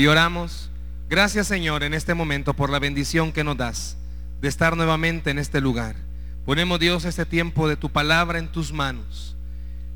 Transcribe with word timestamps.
Y 0.00 0.06
oramos. 0.06 0.70
Gracias 1.10 1.46
Señor 1.46 1.82
en 1.82 1.92
este 1.92 2.14
momento 2.14 2.54
por 2.54 2.70
la 2.70 2.78
bendición 2.78 3.32
que 3.32 3.44
nos 3.44 3.58
das 3.58 3.98
de 4.40 4.48
estar 4.48 4.74
nuevamente 4.74 5.28
en 5.28 5.38
este 5.38 5.60
lugar. 5.60 5.94
Ponemos 6.46 6.80
Dios 6.80 7.04
este 7.04 7.26
tiempo 7.26 7.68
de 7.68 7.76
tu 7.76 7.90
palabra 7.90 8.38
en 8.38 8.48
tus 8.48 8.72
manos. 8.72 9.36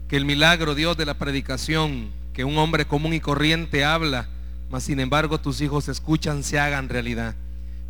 Que 0.06 0.19
el 0.19 0.27
milagro 0.27 0.75
Dios 0.75 0.98
de 0.98 1.06
la 1.06 1.14
predicación, 1.14 2.11
que 2.35 2.45
un 2.45 2.59
hombre 2.59 2.85
común 2.85 3.14
y 3.14 3.21
corriente 3.21 3.82
habla, 3.82 4.29
mas 4.71 4.82
sin 4.82 5.01
embargo 5.01 5.40
tus 5.40 5.62
hijos 5.62 5.88
escuchan, 5.88 6.43
se 6.43 6.61
hagan 6.61 6.91
realidad. 6.91 7.34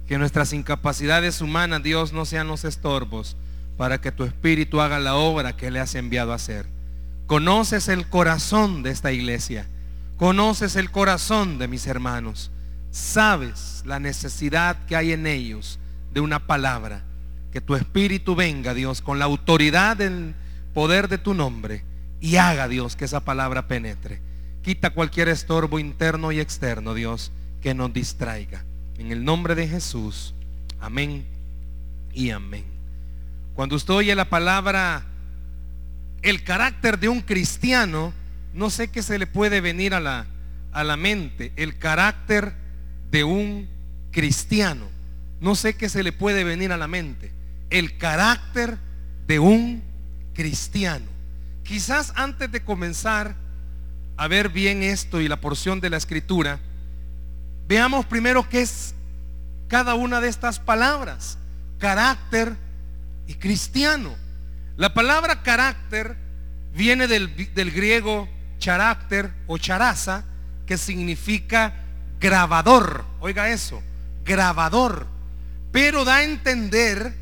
Que 0.07 0.17
nuestras 0.17 0.53
incapacidades 0.53 1.41
humanas 1.41 1.83
Dios 1.83 2.12
no 2.12 2.27
sean 2.27 2.46
los 2.46 2.65
estorbos 2.65 3.37
para 3.77 4.01
que 4.01 4.12
tu 4.12 4.23
espíritu 4.23 4.81
haga 4.81 5.01
la 5.01 5.17
obra 5.17 5.57
que 5.57 5.73
le 5.73 5.81
has 5.81 5.96
enviado 5.96 6.31
a 6.31 6.37
hacer. 6.37 6.67
Conoces 7.27 7.89
el 7.89 8.07
corazón 8.07 8.85
de 8.85 8.91
esta 8.91 9.11
iglesia. 9.11 9.67
Conoces 10.17 10.77
el 10.77 10.91
corazón 10.91 11.59
de 11.59 11.69
mis 11.69 11.87
hermanos. 11.87 12.51
Sabes 12.91 13.83
la 13.85 13.99
necesidad 13.99 14.85
que 14.87 14.96
hay 14.96 15.13
en 15.13 15.27
ellos 15.27 15.79
de 16.13 16.21
una 16.21 16.46
palabra. 16.46 17.04
Que 17.53 17.61
tu 17.61 17.75
espíritu 17.75 18.35
venga, 18.35 18.75
Dios, 18.75 19.00
con 19.00 19.18
la 19.18 19.25
autoridad 19.25 19.96
del 19.96 20.35
poder 20.73 21.09
de 21.09 21.18
tu 21.18 21.35
nombre 21.35 21.85
y 22.21 22.37
haga, 22.37 22.68
Dios, 22.68 22.96
que 22.96 23.04
esa 23.04 23.21
palabra 23.21 23.68
penetre. 23.68 24.21
Quita 24.63 24.90
cualquier 24.90 25.29
estorbo 25.29 25.79
interno 25.79 26.32
y 26.32 26.40
externo, 26.40 26.95
Dios, 26.95 27.32
que 27.61 27.75
nos 27.75 27.93
distraiga. 27.93 28.65
En 28.96 29.12
el 29.12 29.25
nombre 29.25 29.54
de 29.54 29.68
Jesús. 29.68 30.35
Amén 30.81 31.26
y 32.15 32.31
amén. 32.31 32.65
Cuando 33.55 33.77
usted 33.77 33.92
oye 33.95 34.15
la 34.15 34.28
palabra, 34.28 35.05
el 36.23 36.42
carácter 36.45 36.98
de 36.98 37.09
un 37.09 37.20
cristiano, 37.20 38.12
no 38.55 38.70
sé 38.70 38.89
qué 38.89 39.03
se 39.03 39.19
le 39.19 39.27
puede 39.27 39.61
venir 39.61 39.94
a 39.94 40.00
la, 40.00 40.27
a 40.72 40.84
la 40.84 40.97
mente. 40.97 41.53
El 41.56 41.77
carácter 41.77 42.55
de 43.11 43.25
un 43.25 43.69
cristiano. 44.12 44.89
No 45.41 45.56
sé 45.56 45.75
qué 45.75 45.89
se 45.89 46.05
le 46.05 46.12
puede 46.12 46.45
venir 46.45 46.73
a 46.73 46.77
la 46.77 46.87
mente. 46.87 47.33
El 47.69 47.98
carácter 47.98 48.79
de 49.27 49.41
un 49.41 49.83
cristiano. 50.34 51.06
Quizás 51.64 52.12
antes 52.14 52.51
de 52.53 52.62
comenzar 52.62 53.34
a 54.17 54.29
ver 54.29 54.51
bien 54.51 54.84
esto 54.84 55.20
y 55.20 55.27
la 55.27 55.41
porción 55.41 55.81
de 55.81 55.91
la 55.91 55.97
escritura, 55.97 56.61
veamos 57.67 58.07
primero 58.07 58.48
qué 58.48 58.62
es 58.62 58.95
cada 59.67 59.95
una 59.95 60.20
de 60.20 60.29
estas 60.29 60.61
palabras. 60.61 61.39
Carácter 61.79 62.57
y 63.27 63.34
cristiano. 63.34 64.14
La 64.77 64.95
palabra 64.95 65.42
carácter 65.42 66.17
viene 66.73 67.09
del, 67.09 67.53
del 67.55 67.73
griego 67.73 68.29
charácter 68.65 69.31
o 69.47 69.59
charaza, 69.59 70.25
que 70.65 70.79
significa 70.79 71.75
grabador. 72.19 73.05
Oiga 73.20 73.51
eso, 73.51 73.83
grabador. 74.25 75.07
Pero 75.70 76.07
da 76.07 76.17
a 76.17 76.25
entender 76.25 77.15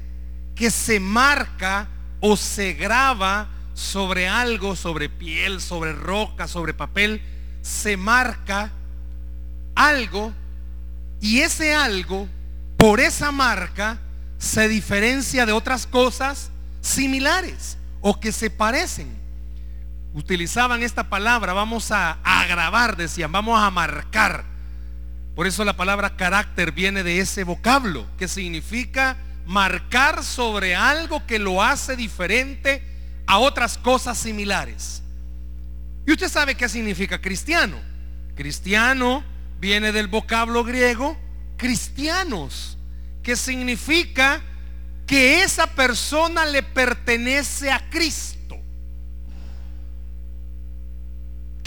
que 0.54 0.70
se 0.70 1.00
marca 1.00 1.88
o 2.20 2.36
se 2.36 2.74
graba 2.74 3.48
sobre 3.74 4.28
algo, 4.28 4.76
sobre 4.76 5.08
piel, 5.08 5.60
sobre 5.60 5.92
roca, 5.92 6.46
sobre 6.46 6.74
papel. 6.74 7.20
Se 7.60 7.96
marca 7.96 8.70
algo 9.74 10.32
y 11.20 11.40
ese 11.40 11.74
algo, 11.74 12.28
por 12.76 13.00
esa 13.00 13.32
marca, 13.32 13.98
se 14.38 14.68
diferencia 14.68 15.44
de 15.44 15.52
otras 15.52 15.88
cosas 15.88 16.52
similares 16.80 17.78
o 18.00 18.20
que 18.20 18.30
se 18.30 18.48
parecen. 18.48 19.21
Utilizaban 20.14 20.82
esta 20.82 21.08
palabra, 21.08 21.52
vamos 21.52 21.90
a 21.90 22.18
agravar, 22.22 22.96
decían, 22.96 23.32
vamos 23.32 23.60
a 23.60 23.70
marcar. 23.70 24.44
Por 25.34 25.46
eso 25.46 25.64
la 25.64 25.76
palabra 25.76 26.16
carácter 26.16 26.72
viene 26.72 27.02
de 27.02 27.20
ese 27.20 27.44
vocablo, 27.44 28.06
que 28.18 28.28
significa 28.28 29.16
marcar 29.46 30.22
sobre 30.22 30.76
algo 30.76 31.26
que 31.26 31.38
lo 31.38 31.62
hace 31.62 31.96
diferente 31.96 32.82
a 33.26 33.38
otras 33.38 33.78
cosas 33.78 34.18
similares. 34.18 35.02
Y 36.06 36.12
usted 36.12 36.28
sabe 36.28 36.54
qué 36.54 36.68
significa 36.68 37.20
cristiano. 37.20 37.76
Cristiano 38.34 39.24
viene 39.60 39.92
del 39.92 40.08
vocablo 40.08 40.64
griego 40.64 41.16
cristianos 41.56 42.76
que 43.22 43.36
significa 43.36 44.42
que 45.06 45.44
esa 45.44 45.68
persona 45.68 46.44
le 46.44 46.62
pertenece 46.62 47.70
a 47.70 47.88
Cristo. 47.88 48.58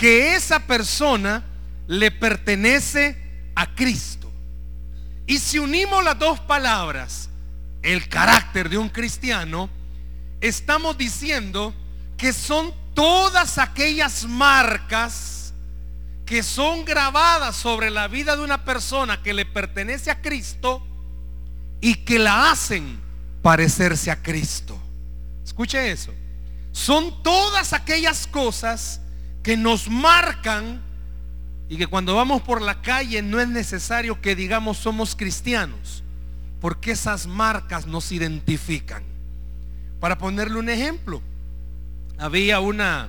Que 0.06 0.36
esa 0.36 0.60
persona 0.60 1.44
le 1.88 2.12
pertenece 2.12 3.18
a 3.56 3.74
Cristo. 3.74 4.32
Y 5.26 5.40
si 5.40 5.58
unimos 5.58 6.04
las 6.04 6.20
dos 6.20 6.40
palabras, 6.42 7.28
el 7.82 8.08
carácter 8.08 8.70
de 8.70 8.78
un 8.78 8.90
cristiano, 8.90 9.68
estamos 10.42 10.96
diciendo 10.96 11.74
que 12.18 12.34
son 12.34 12.72
todas 12.94 13.58
aquellas 13.58 14.26
marcas 14.26 15.56
que 16.24 16.44
son 16.44 16.86
grabadas 16.86 17.56
sobre 17.56 17.90
la 17.90 18.08
vida 18.08 18.36
de 18.36 18.44
una 18.44 18.64
persona 18.64 19.24
que 19.24 19.34
le 19.34 19.48
pertenece 19.48 20.12
a 20.12 20.22
Cristo 20.22 20.86
y 21.82 21.96
que 21.96 22.20
la 22.20 22.52
hacen 22.52 23.02
parecerse 23.42 24.12
a 24.12 24.22
Cristo. 24.22 24.80
Escuche 25.44 25.92
eso. 25.92 26.14
Son 26.72 27.24
todas 27.24 27.74
aquellas 27.74 28.28
cosas 28.28 29.02
que 29.46 29.56
nos 29.56 29.88
marcan 29.92 30.82
y 31.70 31.78
que 31.78 31.86
cuando 31.86 32.16
vamos 32.16 32.42
por 32.42 32.64
la 32.64 32.82
calle 32.82 33.22
no 33.22 33.40
es 33.40 33.48
necesario 33.48 34.20
que 34.20 34.36
digamos 34.36 34.78
somos 34.78 35.16
cristianos, 35.16 36.04
porque 36.60 36.94
esas 36.94 37.28
marcas 37.28 37.86
nos 37.86 38.12
identifican. 38.12 39.04
Para 40.00 40.18
ponerle 40.18 40.58
un 40.58 40.68
ejemplo, 40.68 41.22
había 42.18 42.60
una 42.60 43.08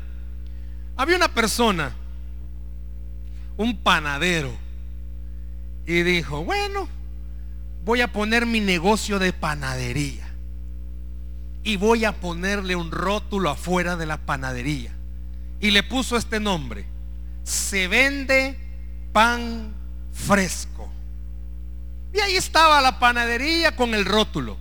había 0.94 1.16
una 1.16 1.28
persona, 1.32 1.94
un 3.56 3.78
panadero, 3.78 4.52
y 5.86 6.02
dijo, 6.02 6.44
bueno, 6.44 6.86
voy 7.82 8.02
a 8.02 8.12
poner 8.12 8.44
mi 8.44 8.60
negocio 8.60 9.18
de 9.18 9.32
panadería. 9.32 10.28
Y 11.62 11.78
voy 11.78 12.04
a 12.04 12.12
ponerle 12.12 12.76
un 12.76 12.90
rótulo 12.90 13.48
afuera 13.48 13.96
de 13.96 14.04
la 14.04 14.18
panadería. 14.18 14.95
Y 15.60 15.70
le 15.70 15.82
puso 15.82 16.16
este 16.16 16.40
nombre. 16.40 16.86
Se 17.44 17.88
vende 17.88 18.58
pan 19.12 19.74
fresco. 20.12 20.90
Y 22.12 22.20
ahí 22.20 22.36
estaba 22.36 22.80
la 22.80 22.98
panadería 22.98 23.76
con 23.76 23.94
el 23.94 24.04
rótulo. 24.04 24.56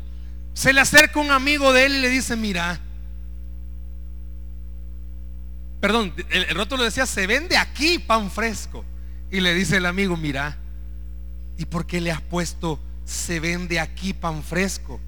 Se 0.53 0.73
le 0.73 0.81
acerca 0.81 1.19
un 1.19 1.31
amigo 1.31 1.73
de 1.73 1.85
él 1.85 1.95
y 1.95 2.01
le 2.01 2.09
dice, 2.09 2.35
mira, 2.35 2.79
perdón, 5.81 6.13
el, 6.29 6.55
rótulo 6.55 6.84
decía, 6.84 7.05
se 7.05 7.28
vende 7.28 7.57
aquí 7.57 8.00
pan 8.00 8.31
fresco. 8.31 8.85
Y 9.31 9.41
le 9.41 9.53
dice 9.53 9.78
el 9.78 9.85
amigo, 9.85 10.16
mira, 10.16 10.57
¿y 11.57 11.66
por 11.66 11.85
qué 11.85 12.00
le 12.00 12.11
has 12.11 12.22
puesto 12.22 12.79
se 13.05 13.39
vende 13.39 13.79
aquí 13.79 14.13
pan 14.13 14.44
fresco. 14.44 15.00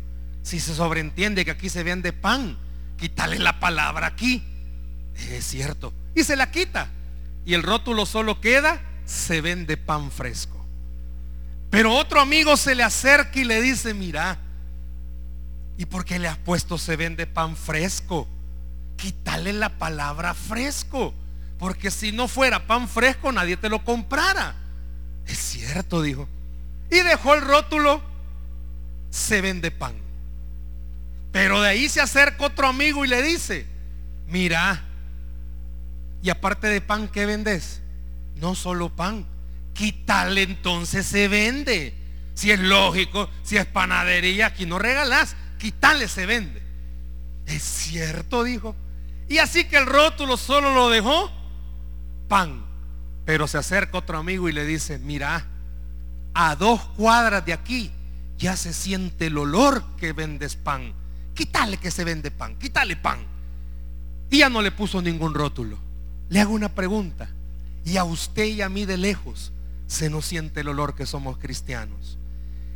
Si 0.44 0.60
se 0.60 0.74
sobreentiende 0.74 1.44
que 1.44 1.52
aquí 1.52 1.68
se 1.68 1.84
vende 1.84 2.14
pan, 2.14 2.58
quítale 2.98 3.40
la 3.40 3.60
palabra 3.60 4.08
aquí. 4.08 4.44
Es 5.18 5.46
cierto. 5.46 5.94
Y 6.16 6.24
se 6.24 6.36
la 6.36 6.52
quita. 6.52 6.90
Y 7.46 7.54
el 7.54 7.64
rótulo 7.64 8.06
solo 8.06 8.42
queda, 8.42 8.82
se 9.06 9.42
vende 9.42 9.78
pan 9.78 10.12
fresco. 10.12 10.66
Pero 11.70 11.94
otro 11.96 12.20
amigo 12.22 12.56
se 12.58 12.76
le 12.76 12.84
acerca 12.84 13.40
y 13.40 13.44
le 13.44 13.62
dice, 13.62 13.94
mira, 13.94 14.38
¿y 15.78 15.86
por 15.86 16.06
qué 16.06 16.20
le 16.20 16.28
has 16.28 16.38
puesto 16.38 16.78
se 16.78 16.96
vende 16.96 17.28
pan 17.28 17.56
fresco? 17.56 18.28
Quítale 18.96 19.54
la 19.54 19.78
palabra 19.78 20.34
fresco. 20.34 21.14
Porque 21.60 21.92
si 21.92 22.12
no 22.12 22.28
fuera 22.28 22.68
pan 22.68 22.88
fresco, 22.88 23.32
nadie 23.32 23.58
te 23.58 23.70
lo 23.70 23.84
comprara. 23.84 24.56
Es 25.26 25.38
cierto, 25.38 26.02
dijo. 26.02 26.28
Y 26.90 27.00
dejó 27.00 27.34
el 27.34 27.42
rótulo, 27.42 28.02
se 29.10 29.42
vende 29.42 29.72
pan. 29.72 29.94
Pero 31.32 31.62
de 31.62 31.70
ahí 31.70 31.90
se 31.90 32.02
acerca 32.02 32.46
otro 32.46 32.68
amigo 32.68 33.04
y 33.04 33.08
le 33.08 33.22
dice, 33.22 33.66
mira, 34.28 34.87
y 36.22 36.30
aparte 36.30 36.68
de 36.68 36.82
pan, 36.82 37.08
¿qué 37.08 37.26
vendes? 37.26 37.82
No 38.36 38.56
solo 38.56 38.96
pan, 38.96 39.26
quítale 39.74 40.44
entonces 40.44 41.06
se 41.06 41.28
vende. 41.28 41.96
Si 42.34 42.52
es 42.52 42.60
lógico, 42.60 43.30
si 43.44 43.58
es 43.58 43.66
panadería, 43.66 44.48
aquí 44.48 44.66
no 44.66 44.78
regalás, 44.78 45.36
quítale 45.58 46.08
se 46.08 46.26
vende. 46.26 46.62
Es 47.46 47.64
cierto, 47.64 48.44
dijo. 48.44 48.76
Y 49.30 49.40
así 49.40 49.66
que 49.66 49.78
el 49.78 49.86
rótulo 49.86 50.38
solo 50.38 50.74
lo 50.74 50.90
dejó 50.90 51.32
pan. 52.28 52.66
Pero 53.26 53.48
se 53.48 53.58
acerca 53.58 53.98
otro 53.98 54.18
amigo 54.18 54.48
y 54.48 54.54
le 54.54 54.66
dice, 54.66 55.00
mira, 55.00 55.46
a 56.34 56.56
dos 56.56 56.82
cuadras 56.96 57.46
de 57.46 57.54
aquí 57.54 57.92
ya 58.38 58.56
se 58.56 58.74
siente 58.74 59.28
el 59.28 59.38
olor 59.38 59.84
que 59.98 60.14
vendes 60.14 60.56
pan. 60.56 60.94
Quítale 61.34 61.78
que 61.78 61.92
se 61.92 62.04
vende 62.04 62.32
pan, 62.32 62.56
quítale 62.58 62.96
pan. 62.96 63.20
Y 64.30 64.40
ya 64.40 64.50
no 64.50 64.62
le 64.62 64.72
puso 64.72 65.02
ningún 65.02 65.34
rótulo. 65.34 65.87
Le 66.30 66.40
hago 66.40 66.54
una 66.54 66.70
pregunta. 66.70 67.30
Y 67.86 67.98
a 67.98 68.04
usted 68.04 68.46
y 68.46 68.62
a 68.62 68.70
mí 68.70 68.86
de 68.86 68.98
lejos, 68.98 69.54
se 69.88 70.10
nos 70.10 70.26
siente 70.26 70.62
el 70.62 70.68
olor 70.68 70.96
que 70.96 71.06
somos 71.06 71.38
cristianos. 71.38 72.18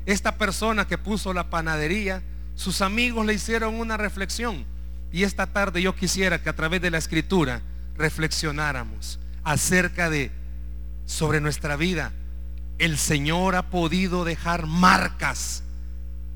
Esta 0.06 0.38
persona 0.38 0.88
que 0.88 0.98
puso 0.98 1.34
la 1.34 1.50
panadería, 1.50 2.24
sus 2.56 2.82
amigos 2.82 3.26
le 3.26 3.34
hicieron 3.34 3.76
una 3.76 3.98
reflexión. 3.98 4.66
Y 5.12 5.24
esta 5.24 5.48
tarde 5.48 5.82
yo 5.82 5.96
quisiera 5.96 6.42
que 6.42 6.50
a 6.50 6.56
través 6.56 6.82
de 6.82 6.92
la 6.92 6.98
escritura 6.98 7.62
reflexionáramos 7.98 9.20
acerca 9.44 10.10
de 10.10 10.32
sobre 11.06 11.42
nuestra 11.42 11.76
vida. 11.76 12.14
El 12.78 12.98
Señor 12.98 13.56
ha 13.56 13.70
podido 13.70 14.24
dejar 14.24 14.66
marcas 14.66 15.64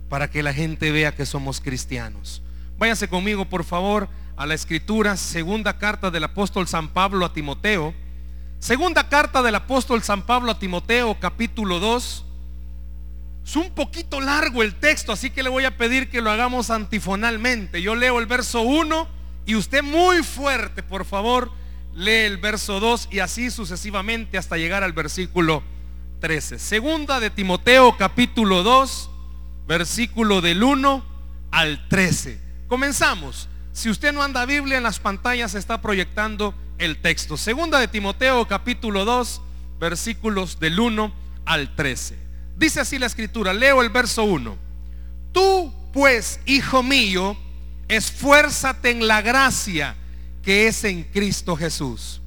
para 0.09 0.29
que 0.29 0.43
la 0.43 0.53
gente 0.53 0.91
vea 0.91 1.15
que 1.15 1.25
somos 1.25 1.61
cristianos. 1.61 2.41
Váyase 2.77 3.07
conmigo, 3.07 3.45
por 3.45 3.63
favor, 3.63 4.09
a 4.37 4.45
la 4.45 4.53
escritura, 4.53 5.15
segunda 5.17 5.77
carta 5.77 6.11
del 6.11 6.25
apóstol 6.25 6.67
San 6.67 6.89
Pablo 6.89 7.25
a 7.25 7.33
Timoteo. 7.33 7.93
Segunda 8.59 9.07
carta 9.07 9.41
del 9.41 9.55
apóstol 9.55 10.03
San 10.03 10.23
Pablo 10.23 10.51
a 10.51 10.59
Timoteo, 10.59 11.17
capítulo 11.19 11.79
2. 11.79 12.25
Es 13.45 13.55
un 13.55 13.69
poquito 13.71 14.19
largo 14.19 14.63
el 14.63 14.75
texto, 14.75 15.11
así 15.11 15.29
que 15.29 15.43
le 15.43 15.49
voy 15.49 15.65
a 15.65 15.77
pedir 15.77 16.09
que 16.09 16.21
lo 16.21 16.31
hagamos 16.31 16.69
antifonalmente. 16.69 17.81
Yo 17.81 17.95
leo 17.95 18.19
el 18.19 18.25
verso 18.25 18.61
1 18.61 19.07
y 19.45 19.55
usted 19.55 19.83
muy 19.83 20.23
fuerte, 20.23 20.83
por 20.83 21.05
favor, 21.05 21.51
lee 21.93 22.25
el 22.25 22.37
verso 22.37 22.79
2 22.79 23.09
y 23.11 23.19
así 23.19 23.51
sucesivamente 23.51 24.37
hasta 24.37 24.57
llegar 24.57 24.83
al 24.83 24.93
versículo 24.93 25.63
13. 26.19 26.59
Segunda 26.59 27.19
de 27.19 27.29
Timoteo, 27.29 27.95
capítulo 27.97 28.63
2, 28.63 29.11
versículo 29.67 30.41
del 30.41 30.63
1 30.63 31.05
al 31.51 31.87
13. 31.87 32.41
Comenzamos. 32.67 33.47
Si 33.75 33.89
usted 33.89 34.13
no 34.13 34.23
anda 34.23 34.45
Biblia 34.45 34.77
en 34.77 34.83
las 34.83 35.01
pantallas 35.01 35.53
está 35.53 35.81
proyectando 35.81 36.55
el 36.77 37.01
texto. 37.01 37.35
Segunda 37.35 37.77
de 37.77 37.89
Timoteo 37.89 38.47
capítulo 38.47 39.03
2 39.03 39.41
versículos 39.81 40.61
del 40.61 40.79
1 40.79 41.13
al 41.43 41.75
13. 41.75 42.17
Dice 42.57 42.79
así 42.79 42.97
la 42.97 43.07
escritura, 43.07 43.51
leo 43.53 43.81
el 43.81 43.89
verso 43.89 44.23
1. 44.23 44.57
Tú 45.33 45.73
pues, 45.91 46.39
hijo 46.45 46.83
mío, 46.83 47.35
esfuérzate 47.89 48.91
en 48.91 49.09
la 49.09 49.21
gracia 49.21 49.97
que 50.41 50.67
es 50.69 50.85
en 50.85 51.03
Cristo 51.03 51.57
Jesús. 51.57 52.21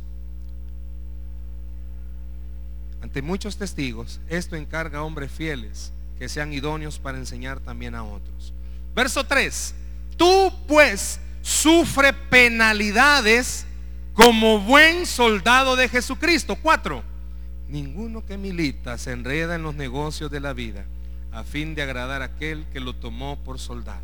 Ante 3.00 3.22
muchos 3.22 3.56
testigos, 3.56 4.20
esto 4.28 4.54
encarga 4.54 4.98
a 4.98 5.02
hombres 5.02 5.32
fieles 5.32 5.94
que 6.18 6.28
sean 6.28 6.52
idóneos 6.52 6.98
para 6.98 7.16
enseñar 7.16 7.58
también 7.60 7.94
a 7.94 8.04
otros. 8.04 8.52
Verso 8.94 9.24
3. 9.24 9.74
Tú 10.18 10.52
pues 10.66 11.20
sufre 11.42 12.12
penalidades 12.12 13.66
como 14.14 14.60
buen 14.60 15.06
soldado 15.06 15.76
de 15.76 15.88
Jesucristo. 15.88 16.56
Cuatro, 16.56 17.04
ninguno 17.68 18.24
que 18.26 18.36
milita 18.36 18.98
se 18.98 19.12
enreda 19.12 19.54
en 19.54 19.62
los 19.62 19.74
negocios 19.74 20.30
de 20.30 20.40
la 20.40 20.52
vida 20.52 20.84
a 21.32 21.44
fin 21.44 21.74
de 21.74 21.82
agradar 21.82 22.22
a 22.22 22.26
aquel 22.26 22.66
que 22.72 22.80
lo 22.80 22.94
tomó 22.94 23.38
por 23.44 23.58
soldado. 23.58 24.02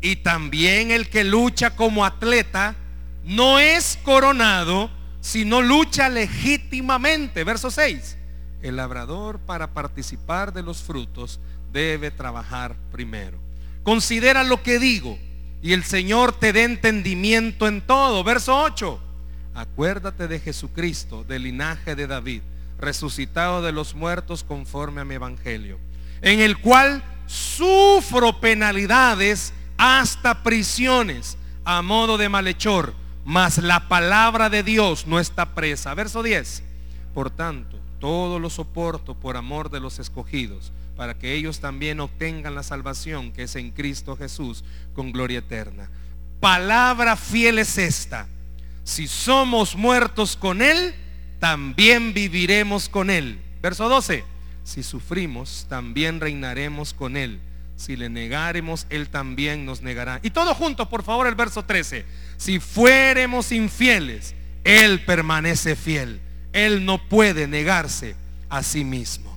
Y 0.00 0.16
también 0.16 0.90
el 0.90 1.08
que 1.08 1.24
lucha 1.24 1.74
como 1.74 2.04
atleta 2.04 2.76
no 3.24 3.58
es 3.58 3.98
coronado, 4.02 4.90
sino 5.20 5.60
lucha 5.60 6.08
legítimamente. 6.08 7.44
Verso 7.44 7.70
6. 7.70 8.16
El 8.62 8.76
labrador 8.76 9.40
para 9.40 9.74
participar 9.74 10.52
de 10.52 10.62
los 10.62 10.82
frutos 10.82 11.40
debe 11.72 12.10
trabajar 12.10 12.76
primero. 12.90 13.38
Considera 13.82 14.44
lo 14.44 14.62
que 14.62 14.78
digo 14.78 15.18
y 15.62 15.72
el 15.72 15.84
Señor 15.84 16.32
te 16.32 16.52
dé 16.52 16.64
entendimiento 16.64 17.66
en 17.66 17.80
todo. 17.80 18.22
Verso 18.24 18.56
8. 18.60 19.00
Acuérdate 19.54 20.28
de 20.28 20.38
Jesucristo, 20.38 21.24
del 21.24 21.42
linaje 21.42 21.96
de 21.96 22.06
David, 22.06 22.42
resucitado 22.78 23.60
de 23.62 23.72
los 23.72 23.94
muertos 23.94 24.44
conforme 24.44 25.00
a 25.00 25.04
mi 25.04 25.16
evangelio, 25.16 25.78
en 26.22 26.40
el 26.40 26.58
cual 26.58 27.02
sufro 27.26 28.40
penalidades 28.40 29.52
hasta 29.76 30.42
prisiones 30.42 31.36
a 31.64 31.82
modo 31.82 32.18
de 32.18 32.28
malhechor, 32.28 32.94
mas 33.24 33.58
la 33.58 33.88
palabra 33.88 34.48
de 34.48 34.62
Dios 34.62 35.06
no 35.06 35.18
está 35.18 35.54
presa. 35.54 35.92
Verso 35.94 36.22
10. 36.22 36.62
Por 37.12 37.30
tanto, 37.30 37.78
todo 37.98 38.38
lo 38.38 38.48
soporto 38.48 39.14
por 39.14 39.36
amor 39.36 39.70
de 39.70 39.80
los 39.80 39.98
escogidos 39.98 40.72
para 40.98 41.16
que 41.16 41.34
ellos 41.34 41.60
también 41.60 42.00
obtengan 42.00 42.56
la 42.56 42.64
salvación 42.64 43.30
que 43.30 43.44
es 43.44 43.54
en 43.54 43.70
Cristo 43.70 44.16
Jesús 44.16 44.64
con 44.94 45.12
gloria 45.12 45.38
eterna. 45.38 45.88
Palabra 46.40 47.14
fiel 47.14 47.60
es 47.60 47.78
esta. 47.78 48.26
Si 48.82 49.06
somos 49.06 49.76
muertos 49.76 50.36
con 50.36 50.60
Él, 50.60 50.92
también 51.38 52.12
viviremos 52.12 52.88
con 52.88 53.10
Él. 53.10 53.38
Verso 53.62 53.88
12. 53.88 54.24
Si 54.64 54.82
sufrimos, 54.82 55.66
también 55.68 56.18
reinaremos 56.18 56.92
con 56.94 57.16
Él. 57.16 57.38
Si 57.76 57.94
le 57.94 58.08
negaremos, 58.08 58.88
Él 58.90 59.08
también 59.08 59.64
nos 59.64 59.82
negará. 59.82 60.18
Y 60.24 60.30
todos 60.30 60.56
juntos, 60.56 60.88
por 60.88 61.04
favor, 61.04 61.28
el 61.28 61.36
verso 61.36 61.64
13. 61.64 62.04
Si 62.38 62.58
fuéremos 62.58 63.52
infieles, 63.52 64.34
Él 64.64 65.04
permanece 65.04 65.76
fiel. 65.76 66.20
Él 66.52 66.84
no 66.84 66.98
puede 67.08 67.46
negarse 67.46 68.16
a 68.48 68.64
sí 68.64 68.82
mismo. 68.82 69.27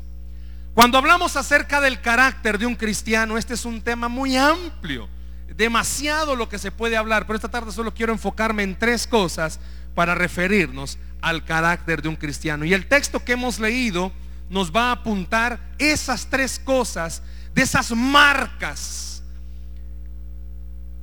Cuando 0.82 0.98
hablamos 0.98 1.36
acerca 1.36 1.80
del 1.80 2.02
carácter 2.02 2.58
de 2.58 2.66
un 2.66 2.74
cristiano, 2.76 3.38
este 3.38 3.54
es 3.54 3.66
un 3.66 3.84
tema 3.84 4.08
muy 4.08 4.36
amplio, 4.36 5.08
demasiado 5.56 6.36
lo 6.36 6.50
que 6.50 6.58
se 6.58 6.72
puede 6.72 6.98
hablar, 6.98 7.28
pero 7.28 7.36
esta 7.36 7.52
tarde 7.52 7.72
solo 7.72 7.94
quiero 7.94 8.12
enfocarme 8.14 8.64
en 8.64 8.76
tres 8.76 9.06
cosas 9.06 9.60
para 9.94 10.16
referirnos 10.16 10.98
al 11.22 11.46
carácter 11.46 12.02
de 12.02 12.10
un 12.10 12.16
cristiano. 12.16 12.66
Y 12.66 12.74
el 12.74 12.88
texto 12.88 13.24
que 13.24 13.34
hemos 13.34 13.60
leído 13.60 14.12
nos 14.50 14.76
va 14.76 14.90
a 14.90 14.94
apuntar 14.94 15.60
esas 15.78 16.26
tres 16.32 16.58
cosas, 16.58 17.22
de 17.54 17.62
esas 17.62 17.92
marcas 17.92 19.22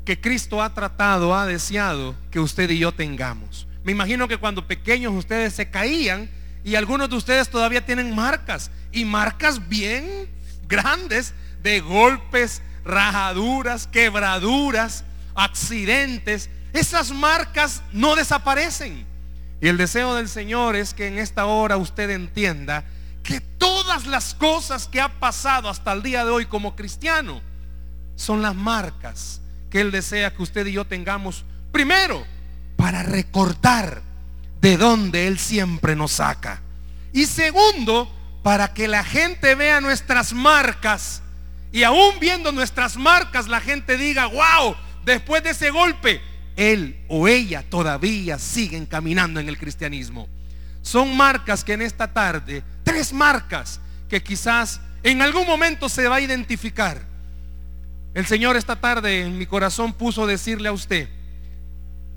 que 0.05 0.21
Cristo 0.21 0.61
ha 0.61 0.75
tratado, 0.75 1.37
ha 1.37 1.47
deseado 1.47 2.17
que 2.33 2.41
usted 2.41 2.69
y 2.71 2.81
yo 2.81 2.91
tengamos. 2.91 3.69
Me 3.85 3.93
imagino 3.93 4.27
que 4.27 4.39
cuando 4.39 4.67
pequeños 4.67 5.13
ustedes 5.15 5.55
se 5.55 5.71
caían 5.71 6.29
y 6.65 6.75
algunos 6.75 7.09
de 7.09 7.15
ustedes 7.15 7.49
todavía 7.49 7.87
tienen 7.87 8.13
marcas 8.13 8.73
y 8.93 9.05
marcas 9.05 9.69
bien 9.69 10.29
grandes 10.67 11.35
de 11.63 11.81
golpes, 11.81 12.63
rajaduras, 12.85 13.87
quebraduras, 13.87 15.05
accidentes. 15.35 16.51
Esas 16.73 17.11
marcas 17.11 17.83
no 17.93 18.17
desaparecen. 18.17 19.07
Y 19.61 19.69
el 19.69 19.77
deseo 19.77 20.15
del 20.15 20.29
Señor 20.29 20.77
es 20.77 20.95
que 20.95 21.09
en 21.09 21.19
esta 21.19 21.47
hora 21.47 21.77
usted 21.77 22.11
entienda 22.11 22.85
que 23.23 23.41
todas 23.41 24.07
las 24.07 24.35
cosas 24.35 24.87
que 24.87 25.01
ha 25.01 25.09
pasado 25.21 25.69
hasta 25.69 25.93
el 25.93 26.03
día 26.03 26.25
de 26.25 26.31
hoy 26.31 26.47
como 26.47 26.77
cristiano 26.77 27.41
son 28.15 28.41
las 28.43 28.55
marcas 28.55 29.41
que 29.71 29.81
Él 29.81 29.91
desea 29.91 30.33
que 30.33 30.43
usted 30.43 30.67
y 30.67 30.73
yo 30.73 30.85
tengamos 30.87 31.45
primero 31.73 32.25
para 32.77 33.03
recortar 33.03 34.03
de 34.61 34.77
donde 34.77 35.27
Él 35.27 35.39
siempre 35.39 35.95
nos 35.95 36.13
saca. 36.13 36.63
Y 37.13 37.27
segundo, 37.27 38.11
para 38.43 38.73
que 38.73 38.89
la 38.89 39.05
gente 39.05 39.55
vea 39.55 39.81
nuestras 39.81 40.33
marcas 40.33 41.23
y 41.73 41.83
aún 41.83 42.19
viendo 42.21 42.53
nuestras 42.53 42.97
marcas 42.97 43.49
la 43.49 43.61
gente 43.61 43.97
diga, 43.97 44.27
wow, 44.27 44.75
después 45.05 45.43
de 45.43 45.51
ese 45.51 45.71
golpe, 45.71 46.21
él 46.57 47.05
o 47.09 47.29
ella 47.29 47.63
todavía 47.69 48.39
siguen 48.39 48.87
caminando 48.87 49.39
en 49.41 49.49
el 49.49 49.59
cristianismo. 49.59 50.29
Son 50.83 51.17
marcas 51.17 51.65
que 51.65 51.75
en 51.75 51.83
esta 51.83 52.13
tarde, 52.13 52.63
tres 52.85 53.13
marcas 53.13 53.81
que 54.09 54.23
quizás 54.23 54.81
en 55.03 55.21
algún 55.21 55.47
momento 55.47 55.89
se 55.89 56.09
va 56.09 56.17
a 56.17 56.21
identificar. 56.21 57.03
El 58.15 58.27
Señor 58.27 58.57
esta 58.57 58.77
tarde 58.77 59.23
en 59.23 59.37
mi 59.37 59.47
corazón 59.47 59.93
puso 59.93 60.27
decirle 60.27 60.69
a 60.69 60.73
usted, 60.73 61.09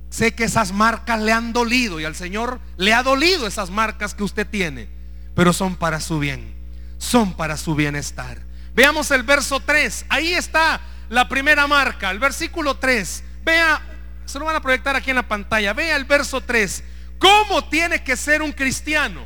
sé 0.09 0.33
que 0.33 0.45
esas 0.45 0.71
marcas 0.71 1.21
le 1.21 1.31
han 1.31 1.51
dolido 1.51 1.99
y 1.99 2.05
al 2.05 2.15
Señor 2.15 2.59
le 2.77 2.93
ha 2.93 3.03
dolido 3.03 3.45
esas 3.45 3.69
marcas 3.69 4.13
que 4.13 4.23
usted 4.23 4.47
tiene 4.47 5.00
pero 5.35 5.53
son 5.53 5.75
para 5.75 5.99
su 5.99 6.19
bien, 6.19 6.55
son 6.97 7.33
para 7.33 7.57
su 7.57 7.75
bienestar. 7.75 8.39
Veamos 8.73 9.11
el 9.11 9.23
verso 9.23 9.59
3, 9.59 10.05
ahí 10.09 10.33
está 10.33 10.81
la 11.09 11.27
primera 11.27 11.67
marca, 11.67 12.09
el 12.09 12.19
versículo 12.19 12.77
3. 12.77 13.23
Vea, 13.43 13.81
se 14.25 14.39
lo 14.39 14.45
van 14.45 14.55
a 14.55 14.61
proyectar 14.61 14.95
aquí 14.95 15.09
en 15.09 15.17
la 15.17 15.27
pantalla, 15.27 15.73
vea 15.73 15.95
el 15.95 16.05
verso 16.05 16.41
3. 16.41 16.83
¿Cómo 17.19 17.65
tiene 17.65 18.03
que 18.03 18.15
ser 18.15 18.41
un 18.41 18.51
cristiano? 18.51 19.25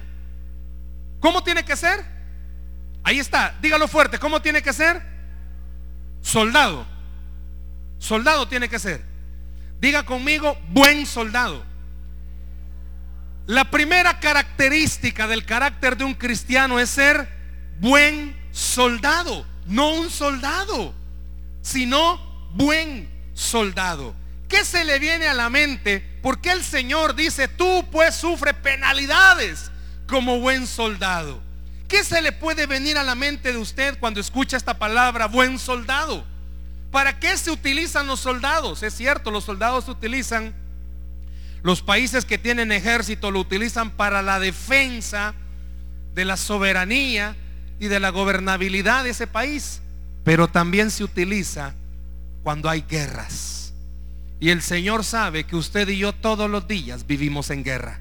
¿Cómo 1.20 1.44
tiene 1.44 1.64
que 1.64 1.76
ser? 1.76 2.04
Ahí 3.04 3.20
está, 3.20 3.56
dígalo 3.62 3.88
fuerte, 3.88 4.18
¿cómo 4.20 4.42
tiene 4.42 4.62
que 4.62 4.74
ser? 4.74 5.02
Soldado. 6.22 6.88
Soldado 8.00 8.48
tiene 8.48 8.68
que 8.68 8.80
ser. 8.80 9.04
Diga 9.80 10.04
conmigo, 10.04 10.58
buen 10.70 11.06
soldado. 11.06 11.64
La 13.48 13.70
primera 13.70 14.20
característica 14.20 15.28
del 15.28 15.46
carácter 15.46 15.98
de 15.98 16.04
un 16.04 16.16
cristiano 16.16 16.80
es 16.80 16.90
ser 16.90 17.30
buen 17.80 18.36
soldado, 18.52 19.46
no 19.68 19.94
un 19.94 20.10
soldado, 20.10 20.94
sino 21.62 22.20
buen 22.54 23.08
soldado. 23.34 24.16
¿Qué 24.48 24.64
se 24.66 24.84
le 24.84 24.98
viene 24.98 25.28
a 25.28 25.34
la 25.34 25.50
mente? 25.50 26.04
Porque 26.22 26.52
el 26.52 26.64
Señor 26.64 27.16
dice, 27.16 27.48
tú 27.48 27.86
pues 27.92 28.16
sufre 28.16 28.54
penalidades 28.54 29.70
como 30.08 30.40
buen 30.40 30.66
soldado. 30.66 31.42
¿Qué 31.88 32.04
se 32.04 32.22
le 32.22 32.32
puede 32.32 32.66
venir 32.66 32.98
a 32.98 33.04
la 33.04 33.14
mente 33.14 33.52
de 33.52 33.60
usted 33.60 34.00
cuando 34.00 34.20
escucha 34.20 34.58
esta 34.58 34.78
palabra, 34.80 35.28
buen 35.28 35.60
soldado? 35.60 36.26
¿Para 36.92 37.20
qué 37.20 37.38
se 37.38 37.52
utilizan 37.52 38.08
los 38.08 38.22
soldados? 38.22 38.82
Es 38.82 38.96
cierto, 38.96 39.30
los 39.30 39.44
soldados 39.44 39.86
se 39.86 39.92
utilizan, 39.92 40.56
los 41.66 41.82
países 41.82 42.26
que 42.26 42.38
tienen 42.38 42.72
ejército 42.72 43.32
lo 43.32 43.40
utilizan 43.40 43.90
para 43.90 44.22
la 44.22 44.40
defensa 44.40 45.34
de 46.14 46.24
la 46.24 46.38
soberanía 46.38 47.36
y 47.80 47.88
de 47.88 48.00
la 48.00 48.10
gobernabilidad 48.10 49.04
de 49.04 49.10
ese 49.10 49.26
país, 49.26 49.82
pero 50.24 50.48
también 50.48 50.92
se 50.92 51.04
utiliza 51.04 51.74
cuando 52.44 52.70
hay 52.70 52.86
guerras. 52.88 53.74
Y 54.40 54.52
el 54.52 54.62
Señor 54.62 55.04
sabe 55.04 55.46
que 55.46 55.56
usted 55.56 55.88
y 55.90 55.98
yo 55.98 56.14
todos 56.14 56.48
los 56.48 56.68
días 56.68 57.08
vivimos 57.08 57.50
en 57.50 57.64
guerra. 57.64 58.00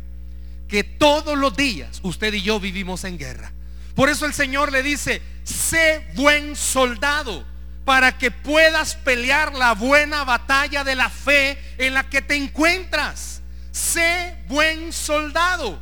Que 0.68 0.85
todos 0.85 1.38
los 1.38 1.56
días 1.56 2.00
usted 2.02 2.35
y 2.35 2.42
yo 2.42 2.61
vivimos 2.61 3.04
en 3.04 3.16
guerra. 3.16 3.50
Por 3.94 4.11
eso 4.11 4.26
el 4.26 4.35
Señor 4.35 4.73
le 4.73 4.83
dice, 4.83 5.23
sé 5.42 6.06
buen 6.16 6.54
soldado 6.54 7.47
para 7.87 8.18
que 8.18 8.30
puedas 8.30 8.94
pelear 8.94 9.54
la 9.54 9.73
buena 9.73 10.23
batalla 10.25 10.85
de 10.85 10.97
la 10.97 11.09
fe 11.09 11.56
en 11.78 11.94
la 11.94 12.11
que 12.11 12.21
te 12.21 12.37
encuentras. 12.37 13.40
Sé 13.75 14.37
buen 14.47 14.93
soldado. 14.93 15.81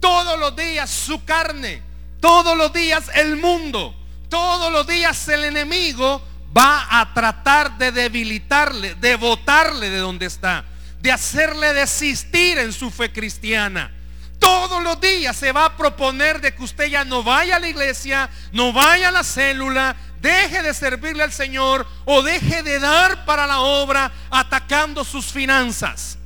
Todos 0.00 0.38
los 0.38 0.54
días 0.54 0.90
su 0.90 1.24
carne, 1.24 1.82
todos 2.20 2.54
los 2.58 2.74
días 2.74 3.04
el 3.14 3.36
mundo, 3.36 3.94
todos 4.28 4.70
los 4.70 4.86
días 4.86 5.26
el 5.28 5.44
enemigo 5.44 6.20
va 6.54 7.00
a 7.00 7.14
tratar 7.14 7.78
de 7.78 7.90
debilitarle, 7.90 8.96
de 8.96 9.16
botarle 9.16 9.88
de 9.88 9.96
donde 9.96 10.26
está, 10.26 10.66
de 11.00 11.10
hacerle 11.10 11.72
desistir 11.72 12.58
en 12.58 12.70
su 12.70 12.90
fe 12.90 13.10
cristiana. 13.10 13.90
Todos 14.38 14.82
los 14.82 15.00
días 15.00 15.34
se 15.34 15.52
va 15.52 15.64
a 15.64 15.76
proponer 15.76 16.38
de 16.38 16.54
que 16.54 16.62
usted 16.62 16.88
ya 16.88 17.02
no 17.06 17.22
vaya 17.22 17.56
a 17.56 17.60
la 17.60 17.68
iglesia, 17.68 18.28
no 18.52 18.74
vaya 18.74 19.08
a 19.08 19.12
la 19.12 19.24
célula, 19.24 19.96
deje 20.20 20.60
de 20.60 20.74
servirle 20.74 21.22
al 21.22 21.32
Señor 21.32 21.86
o 22.04 22.22
deje 22.22 22.62
de 22.62 22.78
dar 22.78 23.24
para 23.24 23.46
la 23.46 23.60
obra 23.60 24.12
atacando 24.30 25.02
sus 25.02 25.32
finanzas. 25.32 26.18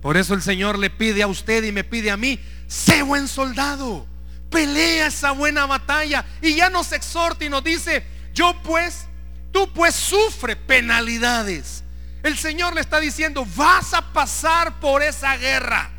Por 0.00 0.16
eso 0.16 0.34
el 0.34 0.42
Señor 0.42 0.78
le 0.78 0.90
pide 0.90 1.22
a 1.22 1.26
usted 1.26 1.64
y 1.64 1.72
me 1.72 1.84
pide 1.84 2.10
a 2.10 2.16
mí, 2.16 2.40
sé 2.66 3.02
buen 3.02 3.28
soldado, 3.28 4.06
pelea 4.50 5.08
esa 5.08 5.32
buena 5.32 5.66
batalla 5.66 6.24
y 6.40 6.54
ya 6.54 6.70
nos 6.70 6.92
exhorta 6.92 7.44
y 7.44 7.48
nos 7.48 7.62
dice, 7.62 8.04
yo 8.32 8.54
pues 8.62 9.06
Tú 9.52 9.72
pues 9.72 9.94
sufre 9.94 10.56
penalidades. 10.56 11.84
El 12.22 12.36
Señor 12.36 12.74
le 12.74 12.80
está 12.80 13.00
diciendo, 13.00 13.46
vas 13.56 13.94
a 13.94 14.12
pasar 14.12 14.78
por 14.78 15.02
esa 15.02 15.36
guerra. 15.36 15.90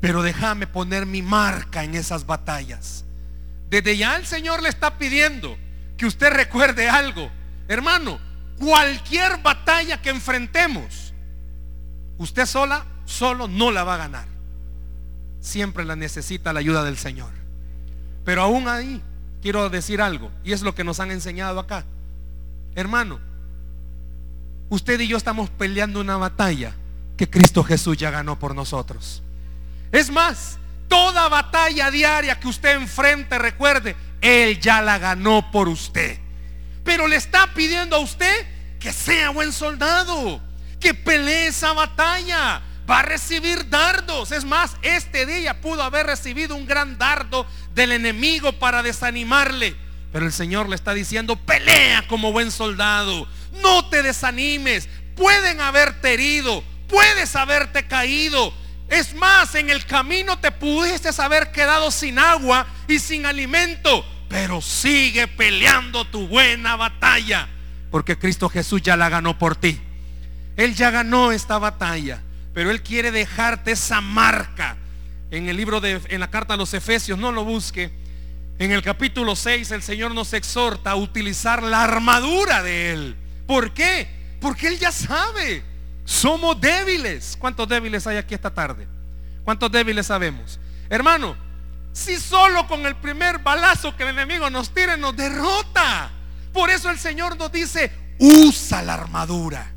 Pero 0.00 0.22
déjame 0.22 0.66
poner 0.66 1.04
mi 1.04 1.20
marca 1.20 1.84
en 1.84 1.94
esas 1.94 2.24
batallas. 2.24 3.04
Desde 3.68 3.96
ya 3.96 4.16
el 4.16 4.26
Señor 4.26 4.62
le 4.62 4.68
está 4.68 4.98
pidiendo 4.98 5.58
que 5.96 6.06
usted 6.06 6.32
recuerde 6.32 6.88
algo. 6.88 7.30
Hermano, 7.68 8.18
cualquier 8.58 9.38
batalla 9.38 10.00
que 10.00 10.10
enfrentemos, 10.10 11.09
usted 12.20 12.44
sola, 12.44 12.84
solo 13.06 13.48
no 13.48 13.70
la 13.70 13.82
va 13.82 13.94
a 13.94 13.98
ganar. 13.98 14.26
Siempre 15.40 15.86
la 15.86 15.96
necesita 15.96 16.52
la 16.52 16.60
ayuda 16.60 16.84
del 16.84 16.98
Señor. 16.98 17.30
Pero 18.24 18.42
aún 18.42 18.68
ahí, 18.68 19.02
quiero 19.40 19.70
decir 19.70 20.02
algo, 20.02 20.30
y 20.44 20.52
es 20.52 20.60
lo 20.60 20.74
que 20.74 20.84
nos 20.84 21.00
han 21.00 21.10
enseñado 21.10 21.58
acá. 21.58 21.86
Hermano, 22.74 23.18
usted 24.68 25.00
y 25.00 25.08
yo 25.08 25.16
estamos 25.16 25.48
peleando 25.48 25.98
una 25.98 26.18
batalla 26.18 26.74
que 27.16 27.28
Cristo 27.28 27.64
Jesús 27.64 27.96
ya 27.96 28.10
ganó 28.10 28.38
por 28.38 28.54
nosotros. 28.54 29.22
Es 29.90 30.10
más, 30.10 30.58
toda 30.88 31.26
batalla 31.30 31.90
diaria 31.90 32.38
que 32.38 32.48
usted 32.48 32.76
enfrente, 32.76 33.38
recuerde, 33.38 33.96
Él 34.20 34.60
ya 34.60 34.82
la 34.82 34.98
ganó 34.98 35.50
por 35.50 35.68
usted. 35.68 36.18
Pero 36.84 37.08
le 37.08 37.16
está 37.16 37.54
pidiendo 37.54 37.96
a 37.96 38.00
usted 38.00 38.46
que 38.78 38.92
sea 38.92 39.30
buen 39.30 39.52
soldado, 39.52 40.42
que 40.80 40.94
pelee 40.94 41.48
esa 41.48 41.72
batalla, 41.72 42.62
va 42.90 43.00
a 43.00 43.02
recibir 43.02 43.68
dardos. 43.68 44.32
Es 44.32 44.44
más, 44.44 44.76
este 44.82 45.26
día 45.26 45.60
pudo 45.60 45.82
haber 45.82 46.06
recibido 46.06 46.56
un 46.56 46.66
gran 46.66 46.98
dardo 46.98 47.46
del 47.74 47.92
enemigo 47.92 48.52
para 48.52 48.82
desanimarle. 48.82 49.76
Pero 50.12 50.26
el 50.26 50.32
Señor 50.32 50.68
le 50.68 50.74
está 50.74 50.92
diciendo, 50.92 51.36
pelea 51.36 52.06
como 52.08 52.32
buen 52.32 52.50
soldado. 52.50 53.28
No 53.62 53.88
te 53.88 54.02
desanimes. 54.02 54.88
Pueden 55.14 55.60
haberte 55.60 56.14
herido. 56.14 56.64
Puedes 56.88 57.36
haberte 57.36 57.86
caído. 57.86 58.52
Es 58.88 59.14
más, 59.14 59.54
en 59.54 59.70
el 59.70 59.86
camino 59.86 60.40
te 60.40 60.50
pudiste 60.50 61.10
haber 61.18 61.52
quedado 61.52 61.92
sin 61.92 62.18
agua 62.18 62.66
y 62.88 62.98
sin 62.98 63.24
alimento. 63.24 64.04
Pero 64.28 64.60
sigue 64.60 65.28
peleando 65.28 66.04
tu 66.06 66.26
buena 66.26 66.74
batalla. 66.74 67.48
Porque 67.92 68.18
Cristo 68.18 68.48
Jesús 68.48 68.82
ya 68.82 68.96
la 68.96 69.08
ganó 69.08 69.38
por 69.38 69.54
ti. 69.54 69.80
Él 70.56 70.74
ya 70.74 70.90
ganó 70.90 71.32
esta 71.32 71.58
batalla. 71.58 72.22
Pero 72.52 72.70
Él 72.70 72.82
quiere 72.82 73.10
dejarte 73.10 73.72
esa 73.72 74.00
marca. 74.00 74.76
En 75.30 75.48
el 75.48 75.56
libro 75.56 75.80
de, 75.80 76.00
en 76.08 76.20
la 76.20 76.30
carta 76.30 76.54
a 76.54 76.56
los 76.56 76.74
Efesios, 76.74 77.18
no 77.18 77.32
lo 77.32 77.44
busque. 77.44 77.92
En 78.58 78.72
el 78.72 78.82
capítulo 78.82 79.36
6 79.36 79.70
el 79.70 79.82
Señor 79.82 80.12
nos 80.12 80.32
exhorta 80.34 80.90
a 80.90 80.96
utilizar 80.96 81.62
la 81.62 81.82
armadura 81.82 82.62
de 82.62 82.92
Él. 82.92 83.16
¿Por 83.46 83.72
qué? 83.72 84.06
Porque 84.40 84.68
Él 84.68 84.78
ya 84.78 84.92
sabe. 84.92 85.62
Somos 86.04 86.60
débiles. 86.60 87.36
¿Cuántos 87.38 87.68
débiles 87.68 88.06
hay 88.06 88.16
aquí 88.16 88.34
esta 88.34 88.52
tarde? 88.52 88.86
¿Cuántos 89.44 89.70
débiles 89.70 90.06
sabemos? 90.06 90.58
Hermano, 90.90 91.36
si 91.92 92.18
solo 92.18 92.66
con 92.66 92.84
el 92.86 92.96
primer 92.96 93.38
balazo 93.38 93.96
que 93.96 94.02
el 94.02 94.10
enemigo 94.10 94.50
nos 94.50 94.70
tire 94.70 94.96
nos 94.96 95.16
derrota. 95.16 96.10
Por 96.52 96.70
eso 96.70 96.90
el 96.90 96.98
Señor 96.98 97.36
nos 97.36 97.50
dice, 97.52 97.92
usa 98.18 98.82
la 98.82 98.94
armadura. 98.94 99.72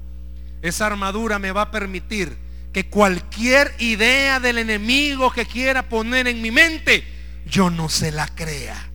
Esa 0.64 0.88
armadura 0.88 1.38
me 1.38 1.52
va 1.52 1.64
a 1.64 1.72
permitir 1.72 2.36
que 2.72 2.88
cualquier 2.88 3.76
idea 3.80 4.40
del 4.40 4.58
enemigo 4.58 5.32
que 5.32 5.46
quiera 5.46 5.90
poner 5.90 6.28
en 6.28 6.42
mi 6.42 6.52
mente, 6.52 7.04
yo 7.46 7.70
no 7.70 7.90
se 7.90 8.12
la 8.12 8.28
crea. 8.30 8.90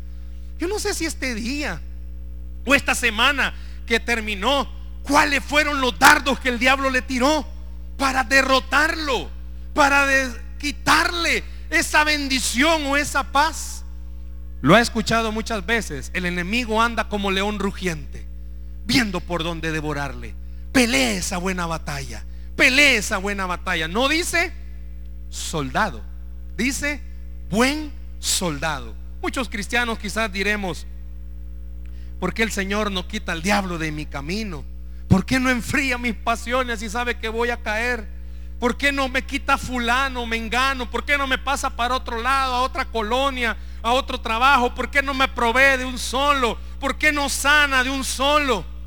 Yo 0.58 0.66
no 0.66 0.80
sé 0.80 0.94
si 0.94 1.04
este 1.04 1.34
día 1.34 1.80
o 2.64 2.74
esta 2.74 2.94
semana 2.94 3.54
que 3.86 4.00
terminó, 4.00 4.68
cuáles 5.02 5.44
fueron 5.44 5.80
los 5.80 5.98
dardos 5.98 6.40
que 6.40 6.48
el 6.48 6.58
diablo 6.58 6.90
le 6.90 7.02
tiró 7.02 7.46
para 7.98 8.24
derrotarlo, 8.24 9.30
para 9.74 10.06
quitarle 10.58 11.44
esa 11.68 12.02
bendición 12.02 12.86
o 12.86 12.96
esa 12.96 13.24
paz. 13.30 13.84
Lo 14.62 14.74
ha 14.74 14.80
escuchado 14.80 15.32
muchas 15.32 15.64
veces. 15.66 16.10
El 16.14 16.24
enemigo 16.24 16.80
anda 16.80 17.08
como 17.10 17.30
león 17.30 17.58
rugiente, 17.58 18.26
viendo 18.86 19.20
por 19.20 19.44
dónde 19.44 19.70
devorarle. 19.70 20.34
Pelea 20.78 21.10
esa 21.10 21.38
buena 21.38 21.66
batalla 21.66 22.24
pelee 22.58 22.96
esa 22.96 23.16
buena 23.18 23.46
batalla. 23.46 23.88
No 23.88 24.08
dice 24.08 24.52
soldado, 25.30 26.02
dice 26.56 27.00
buen 27.48 27.92
soldado. 28.18 28.94
Muchos 29.22 29.48
cristianos 29.48 29.98
quizás 29.98 30.30
diremos, 30.30 30.86
¿por 32.18 32.34
qué 32.34 32.42
el 32.42 32.50
Señor 32.50 32.90
no 32.90 33.06
quita 33.06 33.32
al 33.32 33.42
diablo 33.42 33.78
de 33.78 33.92
mi 33.92 34.04
camino? 34.04 34.64
¿Por 35.08 35.24
qué 35.24 35.38
no 35.38 35.48
enfría 35.48 35.96
mis 35.96 36.14
pasiones 36.14 36.82
y 36.82 36.90
sabe 36.90 37.16
que 37.16 37.28
voy 37.28 37.50
a 37.50 37.62
caer? 37.62 38.06
¿Por 38.58 38.76
qué 38.76 38.90
no 38.90 39.08
me 39.08 39.22
quita 39.22 39.56
fulano, 39.56 40.26
me 40.26 40.36
engano? 40.36 40.90
¿Por 40.90 41.04
qué 41.04 41.16
no 41.16 41.28
me 41.28 41.38
pasa 41.38 41.70
para 41.70 41.94
otro 41.94 42.20
lado, 42.20 42.54
a 42.54 42.62
otra 42.62 42.84
colonia, 42.86 43.56
a 43.82 43.92
otro 43.92 44.20
trabajo? 44.20 44.74
¿Por 44.74 44.90
qué 44.90 45.00
no 45.00 45.14
me 45.14 45.28
provee 45.28 45.78
de 45.78 45.84
un 45.84 45.96
solo? 45.96 46.58
¿Por 46.80 46.98
qué 46.98 47.12
no 47.12 47.28
sana 47.28 47.84
de 47.84 47.90
un 47.90 48.02
solo? 48.02 48.77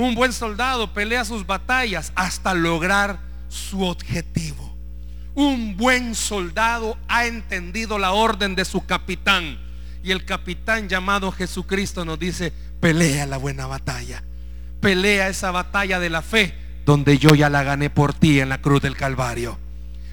Un 0.00 0.14
buen 0.14 0.32
soldado 0.32 0.94
pelea 0.94 1.26
sus 1.26 1.46
batallas 1.46 2.10
hasta 2.14 2.54
lograr 2.54 3.18
su 3.50 3.82
objetivo. 3.82 4.74
Un 5.34 5.76
buen 5.76 6.14
soldado 6.14 6.96
ha 7.06 7.26
entendido 7.26 7.98
la 7.98 8.12
orden 8.12 8.54
de 8.54 8.64
su 8.64 8.86
capitán. 8.86 9.58
Y 10.02 10.10
el 10.12 10.24
capitán 10.24 10.88
llamado 10.88 11.30
Jesucristo 11.30 12.06
nos 12.06 12.18
dice, 12.18 12.50
pelea 12.80 13.26
la 13.26 13.36
buena 13.36 13.66
batalla. 13.66 14.24
Pelea 14.80 15.28
esa 15.28 15.50
batalla 15.50 16.00
de 16.00 16.08
la 16.08 16.22
fe 16.22 16.54
donde 16.86 17.18
yo 17.18 17.34
ya 17.34 17.50
la 17.50 17.62
gané 17.62 17.90
por 17.90 18.14
ti 18.14 18.40
en 18.40 18.48
la 18.48 18.62
cruz 18.62 18.80
del 18.80 18.96
Calvario. 18.96 19.58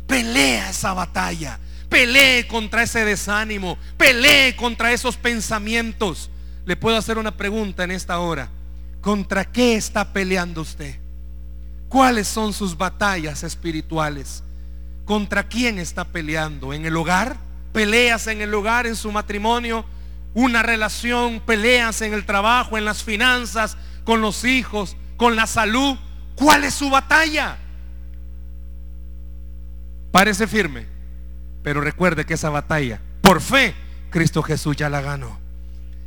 Pelea 0.05 0.69
esa 0.69 0.91
batalla. 0.91 1.59
Pelee 1.87 2.45
contra 2.47 2.83
ese 2.83 3.05
desánimo. 3.05 3.77
Pelee 3.95 4.53
contra 4.57 4.91
esos 4.91 5.15
pensamientos. 5.15 6.29
Le 6.65 6.75
puedo 6.75 6.97
hacer 6.97 7.17
una 7.17 7.37
pregunta 7.37 7.85
en 7.85 7.91
esta 7.91 8.19
hora. 8.19 8.49
¿Contra 9.01 9.45
qué 9.45 9.75
está 9.75 10.11
peleando 10.13 10.61
usted? 10.61 10.99
¿Cuáles 11.89 12.27
son 12.27 12.53
sus 12.53 12.77
batallas 12.77 13.43
espirituales? 13.43 14.43
¿Contra 15.05 15.47
quién 15.47 15.79
está 15.79 16.03
peleando? 16.03 16.73
¿En 16.73 16.85
el 16.85 16.97
hogar? 16.97 17.37
¿Peleas 17.71 18.27
en 18.27 18.41
el 18.41 18.53
hogar, 18.53 18.87
en 18.87 18.95
su 18.95 19.11
matrimonio? 19.11 19.85
¿Una 20.33 20.63
relación? 20.63 21.39
¿Peleas 21.39 22.01
en 22.01 22.13
el 22.13 22.25
trabajo, 22.25 22.77
en 22.77 22.85
las 22.85 23.03
finanzas, 23.03 23.77
con 24.03 24.19
los 24.19 24.43
hijos, 24.43 24.97
con 25.15 25.35
la 25.35 25.47
salud? 25.47 25.97
¿Cuál 26.35 26.65
es 26.65 26.73
su 26.73 26.89
batalla? 26.89 27.57
Parece 30.11 30.47
firme, 30.47 30.85
pero 31.63 31.79
recuerde 31.79 32.25
que 32.25 32.33
esa 32.33 32.49
batalla, 32.49 32.99
por 33.21 33.41
fe, 33.41 33.75
Cristo 34.09 34.43
Jesús 34.43 34.75
ya 34.75 34.89
la 34.89 35.01
ganó. 35.01 35.39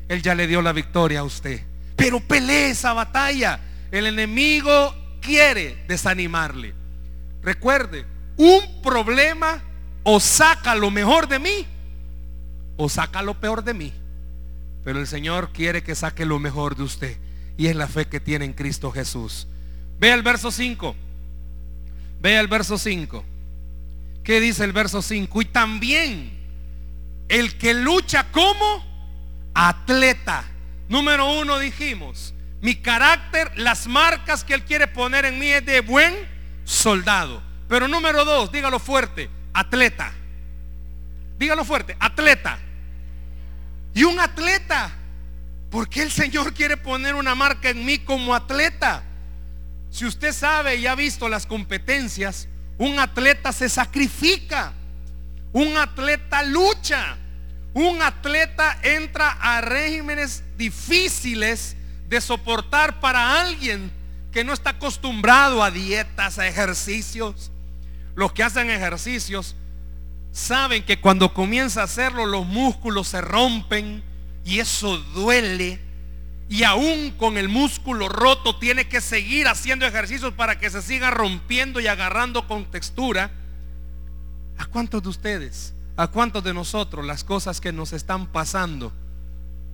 Él 0.08 0.22
ya 0.22 0.34
le 0.34 0.46
dio 0.46 0.62
la 0.62 0.72
victoria 0.72 1.20
a 1.20 1.24
usted. 1.24 1.69
Pero 2.00 2.18
pelee 2.18 2.70
esa 2.70 2.94
batalla. 2.94 3.60
El 3.90 4.06
enemigo 4.06 4.94
quiere 5.20 5.84
desanimarle. 5.86 6.72
Recuerde, 7.42 8.06
un 8.38 8.80
problema 8.82 9.62
o 10.02 10.18
saca 10.18 10.74
lo 10.74 10.90
mejor 10.90 11.28
de 11.28 11.38
mí 11.38 11.66
o 12.78 12.88
saca 12.88 13.20
lo 13.20 13.38
peor 13.38 13.62
de 13.62 13.74
mí. 13.74 13.92
Pero 14.82 14.98
el 14.98 15.06
Señor 15.06 15.52
quiere 15.52 15.82
que 15.82 15.94
saque 15.94 16.24
lo 16.24 16.38
mejor 16.38 16.74
de 16.74 16.84
usted. 16.84 17.18
Y 17.58 17.66
es 17.66 17.76
la 17.76 17.86
fe 17.86 18.06
que 18.06 18.18
tiene 18.18 18.46
en 18.46 18.54
Cristo 18.54 18.90
Jesús. 18.90 19.46
Vea 19.98 20.14
el 20.14 20.22
verso 20.22 20.50
5. 20.50 20.96
Vea 22.22 22.40
el 22.40 22.48
verso 22.48 22.78
5. 22.78 23.22
¿Qué 24.24 24.40
dice 24.40 24.64
el 24.64 24.72
verso 24.72 25.02
5? 25.02 25.42
Y 25.42 25.44
también 25.44 26.32
el 27.28 27.58
que 27.58 27.74
lucha 27.74 28.32
como 28.32 28.86
atleta. 29.52 30.49
Número 30.90 31.38
uno 31.40 31.60
dijimos, 31.60 32.34
mi 32.60 32.74
carácter, 32.74 33.52
las 33.56 33.86
marcas 33.86 34.42
que 34.42 34.54
Él 34.54 34.64
quiere 34.64 34.88
poner 34.88 35.24
en 35.24 35.38
mí 35.38 35.46
es 35.46 35.64
de 35.64 35.82
buen 35.82 36.12
soldado. 36.64 37.40
Pero 37.68 37.86
número 37.86 38.24
dos, 38.24 38.50
dígalo 38.50 38.80
fuerte, 38.80 39.30
atleta. 39.54 40.12
Dígalo 41.38 41.64
fuerte, 41.64 41.96
atleta. 42.00 42.58
Y 43.94 44.02
un 44.02 44.18
atleta, 44.18 44.90
porque 45.70 46.02
el 46.02 46.10
Señor 46.10 46.52
quiere 46.54 46.76
poner 46.76 47.14
una 47.14 47.36
marca 47.36 47.70
en 47.70 47.84
mí 47.84 48.00
como 48.00 48.34
atleta. 48.34 49.04
Si 49.90 50.04
usted 50.04 50.32
sabe 50.32 50.74
y 50.74 50.88
ha 50.88 50.96
visto 50.96 51.28
las 51.28 51.46
competencias, 51.46 52.48
un 52.78 52.98
atleta 52.98 53.52
se 53.52 53.68
sacrifica. 53.68 54.72
Un 55.52 55.76
atleta 55.76 56.42
lucha. 56.42 57.16
Un 57.72 58.02
atleta 58.02 58.78
entra 58.82 59.30
a 59.40 59.60
regímenes 59.60 60.42
difíciles 60.56 61.76
de 62.08 62.20
soportar 62.20 63.00
para 63.00 63.40
alguien 63.40 63.92
que 64.32 64.42
no 64.42 64.52
está 64.52 64.70
acostumbrado 64.70 65.62
a 65.62 65.70
dietas, 65.70 66.38
a 66.38 66.48
ejercicios. 66.48 67.52
Los 68.16 68.32
que 68.32 68.42
hacen 68.42 68.70
ejercicios 68.70 69.54
saben 70.32 70.84
que 70.84 71.00
cuando 71.00 71.32
comienza 71.32 71.80
a 71.80 71.84
hacerlo 71.84 72.26
los 72.26 72.46
músculos 72.46 73.08
se 73.08 73.20
rompen 73.20 74.02
y 74.44 74.58
eso 74.58 74.98
duele. 74.98 75.80
Y 76.48 76.64
aún 76.64 77.12
con 77.12 77.38
el 77.38 77.48
músculo 77.48 78.08
roto 78.08 78.58
tiene 78.58 78.88
que 78.88 79.00
seguir 79.00 79.46
haciendo 79.46 79.86
ejercicios 79.86 80.34
para 80.34 80.58
que 80.58 80.70
se 80.70 80.82
siga 80.82 81.12
rompiendo 81.12 81.78
y 81.78 81.86
agarrando 81.86 82.48
con 82.48 82.64
textura. 82.64 83.30
¿A 84.58 84.66
cuántos 84.66 85.04
de 85.04 85.08
ustedes 85.08 85.74
¿A 86.00 86.06
cuántos 86.06 86.42
de 86.42 86.54
nosotros 86.54 87.04
las 87.04 87.24
cosas 87.24 87.60
que 87.60 87.72
nos 87.72 87.92
están 87.92 88.28
pasando 88.28 88.90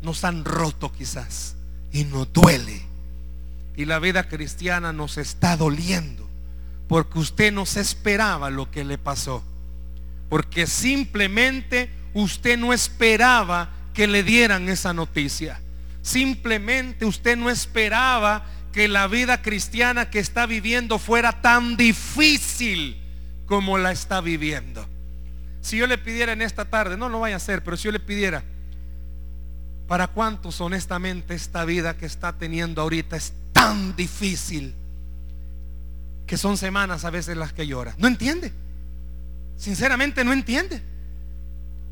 nos 0.02 0.24
han 0.24 0.44
roto 0.44 0.90
quizás 0.90 1.54
y 1.92 2.02
nos 2.02 2.32
duele? 2.32 2.82
Y 3.76 3.84
la 3.84 4.00
vida 4.00 4.26
cristiana 4.26 4.92
nos 4.92 5.18
está 5.18 5.56
doliendo 5.56 6.28
porque 6.88 7.20
usted 7.20 7.52
no 7.52 7.62
esperaba 7.62 8.50
lo 8.50 8.72
que 8.72 8.84
le 8.84 8.98
pasó. 8.98 9.44
Porque 10.28 10.66
simplemente 10.66 11.90
usted 12.12 12.58
no 12.58 12.72
esperaba 12.72 13.70
que 13.94 14.08
le 14.08 14.24
dieran 14.24 14.68
esa 14.68 14.92
noticia. 14.92 15.60
Simplemente 16.02 17.04
usted 17.04 17.36
no 17.36 17.50
esperaba 17.50 18.46
que 18.72 18.88
la 18.88 19.06
vida 19.06 19.42
cristiana 19.42 20.10
que 20.10 20.18
está 20.18 20.46
viviendo 20.46 20.98
fuera 20.98 21.40
tan 21.40 21.76
difícil 21.76 23.00
como 23.46 23.78
la 23.78 23.92
está 23.92 24.20
viviendo. 24.20 24.88
Si 25.66 25.78
yo 25.78 25.88
le 25.88 25.98
pidiera 25.98 26.32
en 26.32 26.42
esta 26.42 26.64
tarde, 26.64 26.96
no 26.96 27.08
lo 27.08 27.18
vaya 27.18 27.34
a 27.34 27.38
hacer, 27.38 27.64
pero 27.64 27.76
si 27.76 27.86
yo 27.86 27.90
le 27.90 27.98
pidiera, 27.98 28.44
¿para 29.88 30.06
cuántos 30.06 30.60
honestamente 30.60 31.34
esta 31.34 31.64
vida 31.64 31.96
que 31.96 32.06
está 32.06 32.38
teniendo 32.38 32.82
ahorita 32.82 33.16
es 33.16 33.32
tan 33.52 33.96
difícil 33.96 34.76
que 36.24 36.36
son 36.36 36.56
semanas 36.56 37.04
a 37.04 37.10
veces 37.10 37.36
las 37.36 37.52
que 37.52 37.66
llora? 37.66 37.96
No 37.98 38.06
entiende. 38.06 38.52
Sinceramente 39.56 40.22
no 40.22 40.32
entiende. 40.32 40.84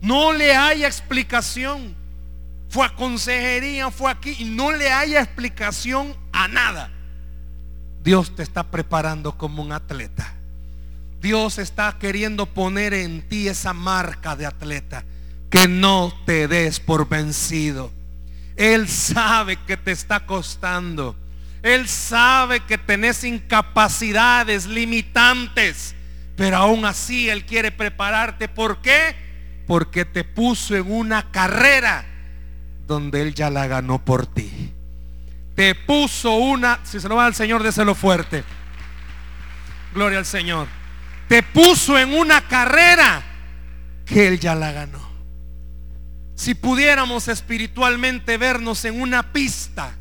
No 0.00 0.32
le 0.32 0.54
haya 0.54 0.86
explicación. 0.86 1.96
Fue 2.68 2.86
a 2.86 2.94
consejería, 2.94 3.90
fue 3.90 4.08
aquí 4.08 4.36
y 4.38 4.44
no 4.44 4.70
le 4.70 4.92
haya 4.92 5.20
explicación 5.20 6.14
a 6.30 6.46
nada. 6.46 6.92
Dios 8.04 8.36
te 8.36 8.44
está 8.44 8.70
preparando 8.70 9.36
como 9.36 9.64
un 9.64 9.72
atleta. 9.72 10.32
Dios 11.24 11.56
está 11.56 11.96
queriendo 11.98 12.44
poner 12.44 12.92
en 12.92 13.22
ti 13.26 13.48
esa 13.48 13.72
marca 13.72 14.36
de 14.36 14.44
atleta. 14.44 15.04
Que 15.48 15.66
no 15.66 16.12
te 16.26 16.48
des 16.48 16.80
por 16.80 17.08
vencido. 17.08 17.90
Él 18.56 18.90
sabe 18.90 19.56
que 19.66 19.78
te 19.78 19.90
está 19.90 20.26
costando. 20.26 21.16
Él 21.62 21.88
sabe 21.88 22.60
que 22.60 22.76
tenés 22.76 23.24
incapacidades 23.24 24.66
limitantes. 24.66 25.94
Pero 26.36 26.58
aún 26.58 26.84
así 26.84 27.30
Él 27.30 27.46
quiere 27.46 27.72
prepararte. 27.72 28.46
¿Por 28.46 28.82
qué? 28.82 29.16
Porque 29.66 30.04
te 30.04 30.24
puso 30.24 30.76
en 30.76 30.92
una 30.92 31.30
carrera 31.30 32.04
donde 32.86 33.22
Él 33.22 33.34
ya 33.34 33.48
la 33.48 33.66
ganó 33.66 34.04
por 34.04 34.26
ti. 34.26 34.74
Te 35.56 35.74
puso 35.74 36.34
una, 36.34 36.80
si 36.84 37.00
se 37.00 37.08
lo 37.08 37.16
va 37.16 37.24
al 37.24 37.34
Señor, 37.34 37.62
déselo 37.62 37.94
fuerte. 37.94 38.44
Gloria 39.94 40.18
al 40.18 40.26
Señor 40.26 40.83
te 41.28 41.42
puso 41.42 41.98
en 41.98 42.14
una 42.14 42.46
carrera 42.46 43.22
que 44.04 44.28
Él 44.28 44.40
ya 44.40 44.54
la 44.54 44.72
ganó. 44.72 45.02
Si 46.34 46.54
pudiéramos 46.54 47.28
espiritualmente 47.28 48.36
vernos 48.38 48.84
en 48.84 49.00
una 49.00 49.32
pista 49.32 49.94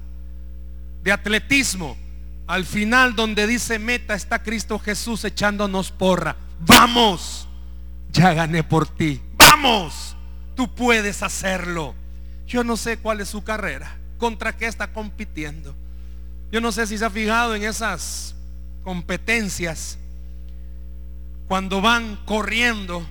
de 1.03 1.11
atletismo, 1.11 1.95
al 2.47 2.65
final 2.65 3.15
donde 3.15 3.47
dice 3.47 3.79
meta 3.79 4.15
está 4.15 4.41
Cristo 4.41 4.79
Jesús 4.79 5.23
echándonos 5.23 5.91
porra. 5.91 6.35
Vamos, 6.59 7.47
ya 8.11 8.33
gané 8.33 8.63
por 8.63 8.87
ti. 8.87 9.21
Vamos, 9.37 10.15
tú 10.55 10.73
puedes 10.73 11.23
hacerlo. 11.23 11.95
Yo 12.47 12.63
no 12.63 12.77
sé 12.77 12.97
cuál 12.97 13.21
es 13.21 13.29
su 13.29 13.43
carrera, 13.43 13.95
contra 14.17 14.55
qué 14.57 14.65
está 14.65 14.91
compitiendo. 14.91 15.75
Yo 16.51 16.61
no 16.61 16.71
sé 16.71 16.85
si 16.87 16.97
se 16.97 17.05
ha 17.05 17.09
fijado 17.09 17.55
en 17.55 17.63
esas 17.63 18.35
competencias 18.83 19.97
cuando 21.53 21.81
van 21.81 22.15
corriendo, 22.25 23.07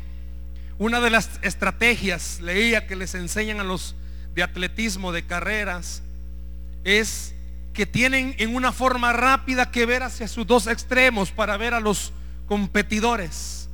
una 0.77 0.99
de 0.99 1.11
las 1.11 1.31
estrategias, 1.43 2.41
leía 2.41 2.89
que 2.89 2.97
les 2.97 3.15
enseñan 3.15 3.61
a 3.61 3.63
los 3.63 3.95
de 4.35 4.43
atletismo, 4.43 5.13
de 5.13 5.25
carreras, 5.25 6.03
es 6.83 7.37
que 7.73 7.87
tienen 7.87 8.35
en 8.39 8.57
una 8.57 8.73
forma 8.73 9.13
rápida 9.13 9.71
que 9.71 9.87
ver 9.87 10.03
hacia 10.03 10.27
sus 10.27 10.45
dos 10.45 10.67
extremos 10.67 11.31
para 11.31 11.57
ver 11.57 11.73
a 11.73 11.79
los 11.79 12.13
competidores. 12.49 13.69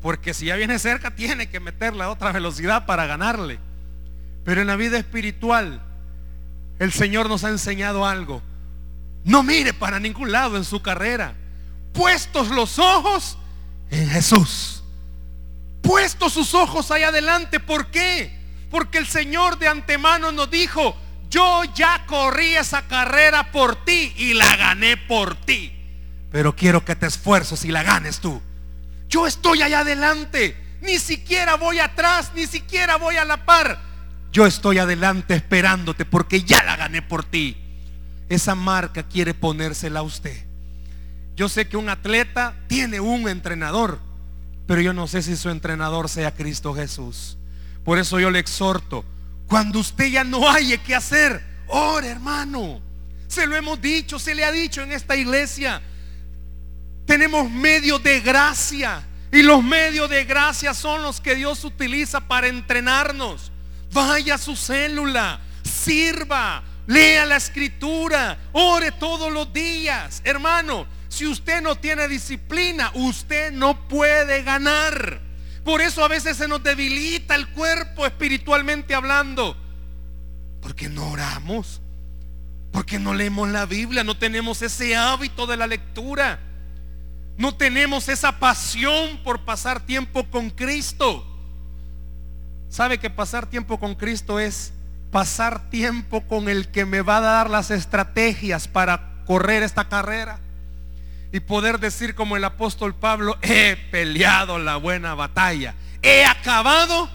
Porque 0.00 0.32
si 0.32 0.46
ya 0.46 0.54
viene 0.54 0.78
cerca, 0.78 1.16
tiene 1.16 1.48
que 1.48 1.58
meterle 1.58 2.04
a 2.04 2.10
otra 2.10 2.30
velocidad 2.30 2.86
para 2.86 3.04
ganarle. 3.06 3.58
Pero 4.44 4.60
en 4.60 4.68
la 4.68 4.76
vida 4.76 4.96
espiritual, 4.96 5.82
el 6.78 6.92
Señor 6.92 7.28
nos 7.28 7.42
ha 7.42 7.48
enseñado 7.48 8.06
algo. 8.06 8.42
No 9.24 9.42
mire 9.42 9.74
para 9.74 9.98
ningún 9.98 10.30
lado 10.30 10.56
en 10.56 10.62
su 10.62 10.82
carrera. 10.82 11.34
Puestos 11.92 12.50
los 12.50 12.78
ojos 12.78 13.38
en 13.90 14.08
Jesús. 14.08 14.82
Puesto 15.82 16.28
sus 16.28 16.54
ojos 16.54 16.90
ahí 16.90 17.02
adelante. 17.02 17.60
¿Por 17.60 17.86
qué? 17.90 18.36
Porque 18.70 18.98
el 18.98 19.06
Señor 19.06 19.58
de 19.58 19.68
antemano 19.68 20.32
nos 20.32 20.50
dijo, 20.50 20.96
yo 21.30 21.62
ya 21.74 22.04
corrí 22.06 22.54
esa 22.54 22.86
carrera 22.88 23.50
por 23.52 23.84
ti 23.84 24.12
y 24.16 24.34
la 24.34 24.56
gané 24.56 24.96
por 24.96 25.34
ti. 25.34 25.72
Pero 26.30 26.54
quiero 26.54 26.84
que 26.84 26.96
te 26.96 27.06
esfuerces 27.06 27.64
y 27.64 27.70
la 27.70 27.82
ganes 27.82 28.20
tú. 28.20 28.40
Yo 29.08 29.26
estoy 29.26 29.62
allá 29.62 29.80
adelante. 29.80 30.56
Ni 30.80 30.98
siquiera 30.98 31.56
voy 31.56 31.78
atrás, 31.80 32.32
ni 32.34 32.46
siquiera 32.46 32.96
voy 32.96 33.16
a 33.16 33.24
la 33.24 33.44
par. 33.44 33.80
Yo 34.30 34.46
estoy 34.46 34.78
adelante 34.78 35.34
esperándote 35.34 36.04
porque 36.04 36.42
ya 36.42 36.62
la 36.62 36.76
gané 36.76 37.02
por 37.02 37.24
ti. 37.24 37.56
Esa 38.28 38.54
marca 38.54 39.02
quiere 39.02 39.34
ponérsela 39.34 40.00
a 40.00 40.02
usted. 40.02 40.47
Yo 41.38 41.48
sé 41.48 41.68
que 41.68 41.76
un 41.76 41.88
atleta 41.88 42.56
tiene 42.66 42.98
un 42.98 43.28
entrenador, 43.28 44.00
pero 44.66 44.80
yo 44.80 44.92
no 44.92 45.06
sé 45.06 45.22
si 45.22 45.36
su 45.36 45.50
entrenador 45.50 46.08
sea 46.08 46.34
Cristo 46.34 46.74
Jesús. 46.74 47.38
Por 47.84 47.96
eso 47.96 48.18
yo 48.18 48.28
le 48.28 48.40
exhorto, 48.40 49.04
cuando 49.46 49.78
usted 49.78 50.06
ya 50.06 50.24
no 50.24 50.50
haya 50.50 50.82
que 50.82 50.96
hacer, 50.96 51.40
ore 51.68 52.08
hermano. 52.08 52.80
Se 53.28 53.46
lo 53.46 53.54
hemos 53.54 53.80
dicho, 53.80 54.18
se 54.18 54.34
le 54.34 54.44
ha 54.44 54.50
dicho 54.50 54.82
en 54.82 54.90
esta 54.90 55.14
iglesia. 55.14 55.80
Tenemos 57.06 57.48
medios 57.48 58.02
de 58.02 58.20
gracia. 58.20 59.06
Y 59.30 59.42
los 59.42 59.62
medios 59.62 60.10
de 60.10 60.24
gracia 60.24 60.74
son 60.74 61.04
los 61.04 61.20
que 61.20 61.36
Dios 61.36 61.62
utiliza 61.62 62.18
para 62.18 62.48
entrenarnos. 62.48 63.52
Vaya 63.92 64.34
a 64.34 64.38
su 64.38 64.56
célula, 64.56 65.38
sirva, 65.62 66.64
lea 66.88 67.26
la 67.26 67.36
escritura, 67.36 68.38
ore 68.50 68.90
todos 68.90 69.32
los 69.32 69.52
días. 69.52 70.20
Hermano, 70.24 70.97
si 71.08 71.26
usted 71.26 71.62
no 71.62 71.76
tiene 71.76 72.06
disciplina, 72.08 72.90
usted 72.94 73.52
no 73.52 73.88
puede 73.88 74.42
ganar. 74.42 75.20
Por 75.64 75.80
eso 75.80 76.04
a 76.04 76.08
veces 76.08 76.36
se 76.36 76.48
nos 76.48 76.62
debilita 76.62 77.34
el 77.34 77.48
cuerpo 77.48 78.06
espiritualmente 78.06 78.94
hablando. 78.94 79.56
Porque 80.60 80.88
no 80.88 81.10
oramos. 81.10 81.80
Porque 82.72 82.98
no 82.98 83.14
leemos 83.14 83.48
la 83.48 83.66
Biblia. 83.66 84.04
No 84.04 84.16
tenemos 84.16 84.62
ese 84.62 84.96
hábito 84.96 85.46
de 85.46 85.56
la 85.56 85.66
lectura. 85.66 86.40
No 87.36 87.54
tenemos 87.54 88.08
esa 88.08 88.38
pasión 88.38 89.22
por 89.22 89.44
pasar 89.44 89.84
tiempo 89.84 90.28
con 90.30 90.50
Cristo. 90.50 91.24
¿Sabe 92.68 92.98
que 92.98 93.10
pasar 93.10 93.46
tiempo 93.46 93.78
con 93.80 93.94
Cristo 93.94 94.38
es 94.38 94.72
pasar 95.10 95.70
tiempo 95.70 96.26
con 96.26 96.48
el 96.48 96.68
que 96.68 96.84
me 96.84 97.00
va 97.00 97.18
a 97.18 97.22
dar 97.22 97.50
las 97.50 97.70
estrategias 97.70 98.68
para 98.68 99.24
correr 99.24 99.62
esta 99.62 99.88
carrera? 99.88 100.40
Y 101.32 101.40
poder 101.40 101.78
decir 101.78 102.14
como 102.14 102.36
el 102.36 102.44
apóstol 102.44 102.94
Pablo, 102.94 103.36
he 103.42 103.76
peleado 103.90 104.58
la 104.58 104.76
buena 104.76 105.14
batalla, 105.14 105.74
he 106.02 106.24
acabado 106.24 107.10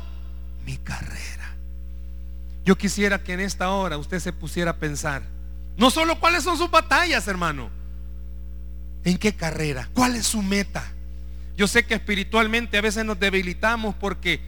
mi 0.65 0.78
carrera. 0.78 1.56
Yo 2.65 2.78
quisiera 2.78 3.23
que 3.23 3.34
en 3.34 3.39
esta 3.39 3.69
hora 3.71 3.97
usted 3.97 4.19
se 4.19 4.32
pusiera 4.32 4.71
a 4.71 4.78
pensar, 4.78 5.23
no 5.78 5.89
solo 5.89 6.19
cuáles 6.19 6.43
son 6.43 6.58
sus 6.58 6.69
batallas, 6.69 7.28
hermano, 7.28 7.69
en 9.04 9.17
qué 9.17 9.34
carrera, 9.34 9.89
cuál 9.93 10.15
es 10.15 10.28
su 10.28 10.41
meta. 10.41 10.84
Yo 11.58 11.67
sé 11.67 11.86
que 11.86 11.95
espiritualmente 11.95 12.78
a 12.78 12.82
veces 12.82 13.06
nos 13.06 13.19
debilitamos 13.19 13.95
porque 13.95 14.39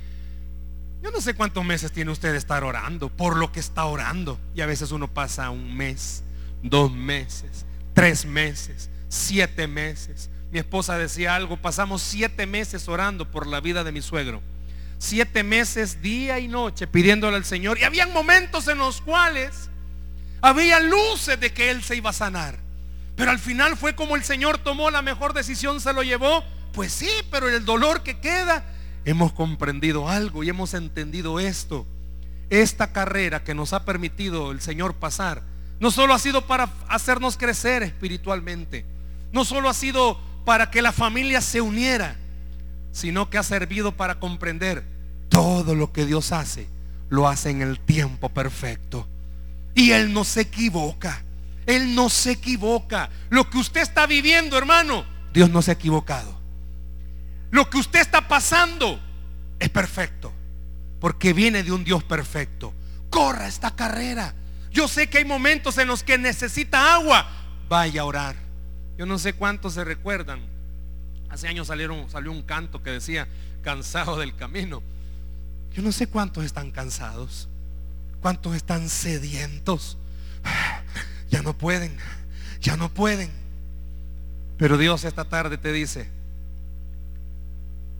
yo 1.04 1.12
no 1.12 1.21
sé 1.21 1.36
cuántos 1.36 1.63
meses 1.63 1.91
tiene 1.91 2.12
usted 2.12 2.32
de 2.32 2.38
estar 2.38 2.63
orando, 2.63 3.10
por 3.10 3.38
lo 3.38 3.51
que 3.51 3.60
está 3.60 3.86
orando. 3.86 4.39
Y 4.56 4.62
a 4.62 4.65
veces 4.65 4.91
uno 4.91 5.08
pasa 5.08 5.49
un 5.51 5.75
mes, 5.75 6.23
dos 6.63 6.91
meses, 6.91 7.65
tres 7.93 8.25
meses, 8.25 8.89
siete 9.15 9.67
meses. 9.67 10.30
Mi 10.51 10.60
esposa 10.60 10.97
decía 10.97 11.36
algo, 11.36 11.58
pasamos 11.58 12.01
siete 12.01 12.45
meses 12.45 12.88
orando 12.88 13.30
por 13.30 13.47
la 13.47 13.60
vida 13.60 13.84
de 13.84 13.91
mi 13.91 14.01
suegro. 14.01 14.41
Siete 14.97 15.43
meses, 15.43 16.01
día 16.01 16.39
y 16.39 16.47
noche, 16.47 16.88
pidiéndole 16.88 17.36
al 17.36 17.45
Señor. 17.45 17.80
Y 17.80 17.84
habían 17.84 18.13
momentos 18.13 18.67
en 18.67 18.78
los 18.78 19.01
cuales 19.01 19.69
había 20.41 20.80
luces 20.80 21.39
de 21.39 21.51
que 21.54 21.71
Él 21.71 21.84
se 21.84 21.95
iba 21.95 22.12
a 22.12 22.13
sanar. 22.13 22.58
Pero 23.15 23.32
al 23.32 23.39
final 23.39 23.78
fue 23.78 23.95
como 23.95 24.15
el 24.15 24.23
Señor 24.23 24.58
tomó 24.58 24.91
la 24.91 25.01
mejor 25.01 25.34
decisión, 25.34 25.82
se 25.82 25.93
lo 25.93 26.04
llevó. 26.04 26.43
Pues 26.73 26.91
sí, 26.91 27.10
pero 27.32 27.49
el 27.49 27.63
dolor 27.65 28.04
que 28.04 28.19
queda, 28.19 28.63
hemos 29.06 29.34
comprendido 29.34 30.10
algo 30.10 30.43
y 30.43 30.49
hemos 30.49 30.73
entendido 30.73 31.39
esto. 31.39 31.86
Esta 32.49 32.91
carrera 32.91 33.43
que 33.43 33.56
nos 33.56 33.73
ha 33.73 33.86
permitido 33.86 34.51
el 34.51 34.62
Señor 34.62 34.95
pasar, 34.95 35.41
no 35.80 35.91
solo 35.91 36.13
ha 36.13 36.19
sido 36.19 36.45
para 36.45 36.69
hacernos 36.88 37.38
crecer 37.38 37.84
espiritualmente, 37.84 38.86
no 39.36 39.43
solo 39.43 39.67
ha 39.67 39.74
sido 39.74 40.17
para 40.45 40.71
que 40.71 40.82
la 40.82 40.93
familia 40.93 41.41
se 41.41 41.60
uniera, 41.60 42.15
sino 42.93 43.30
que 43.30 43.38
ha 43.38 43.43
servido 43.43 43.91
para 43.91 44.17
comprender 44.17 44.86
todo 45.28 45.76
lo 45.76 45.91
que 45.91 46.06
Dios 46.06 46.32
hace, 46.32 46.69
lo 47.10 47.28
hace 47.28 47.50
en 47.50 47.62
el 47.62 47.82
tiempo 47.82 48.30
perfecto. 48.30 49.10
Y 49.74 49.91
Él 49.91 50.13
no 50.13 50.24
se 50.24 50.39
equivoca. 50.39 51.21
Él 51.65 51.95
no 51.95 52.10
se 52.10 52.32
equivoca. 52.32 53.10
Lo 53.30 53.50
que 53.50 53.58
usted 53.58 53.82
está 53.82 54.08
viviendo, 54.08 54.58
hermano, 54.58 55.04
Dios 55.34 55.50
no 55.50 55.62
se 55.62 55.71
ha 55.71 55.74
equivocado. 55.74 56.39
Lo 57.52 57.69
que 57.69 57.78
usted 57.78 58.00
está 58.00 58.30
pasando 58.30 59.02
es 59.60 59.69
perfecto. 59.69 60.32
Porque 61.02 61.34
viene 61.34 61.62
de 61.62 61.74
un 61.74 61.84
Dios 61.84 62.06
perfecto. 62.06 62.74
Corra 63.10 63.50
esta 63.50 63.76
carrera. 63.76 64.34
Yo 64.71 64.88
sé 64.88 65.10
que 65.10 65.17
hay 65.17 65.26
momentos 65.26 65.78
en 65.78 65.89
los 65.89 66.04
que 66.04 66.17
necesita 66.17 66.93
agua. 66.93 67.28
Vaya 67.67 68.00
a 68.00 68.06
orar. 68.06 68.44
Yo 68.97 69.05
no 69.05 69.19
sé 69.19 69.34
cuántos 69.34 69.73
se 69.73 69.84
recuerdan. 69.84 70.39
Hace 71.29 71.47
años 71.47 71.67
salieron, 71.67 72.10
salió 72.10 72.31
un 72.31 72.43
canto 72.43 72.81
que 72.81 72.91
decía, 72.91 73.27
cansado 73.62 74.17
del 74.17 74.36
camino. 74.36 74.81
Yo 75.73 75.81
no 75.81 75.91
sé 75.91 76.08
cuántos 76.08 76.45
están 76.45 76.71
cansados. 76.71 77.49
Cuántos 78.21 78.55
están 78.55 78.89
sedientos. 78.89 79.97
Ya 81.27 81.41
no 81.41 81.58
pueden. 81.58 81.97
Ya 82.62 82.77
no 82.77 82.93
pueden. 82.93 83.31
Pero 84.58 84.77
Dios 84.77 85.03
esta 85.03 85.25
tarde 85.25 85.58
te 85.58 85.73
dice, 85.73 86.08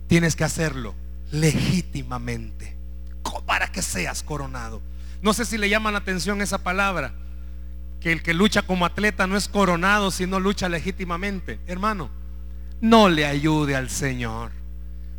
tienes 0.06 0.36
que 0.36 0.44
hacerlo 0.44 0.94
legítimamente 1.32 2.76
para 3.44 3.70
que 3.70 3.82
seas 3.82 4.22
coronado. 4.22 4.80
No 5.22 5.34
sé 5.34 5.44
si 5.44 5.58
le 5.58 5.68
llama 5.68 5.90
la 5.90 5.98
atención 5.98 6.40
esa 6.40 6.58
palabra 6.58 7.12
que 8.00 8.12
el 8.12 8.22
que 8.22 8.34
lucha 8.34 8.62
como 8.62 8.86
atleta 8.86 9.26
no 9.26 9.36
es 9.36 9.48
coronado, 9.48 10.10
sino 10.10 10.40
lucha 10.40 10.68
legítimamente. 10.68 11.58
Hermano, 11.66 12.10
no 12.80 13.08
le 13.08 13.26
ayude 13.26 13.74
al 13.74 13.90
Señor. 13.90 14.52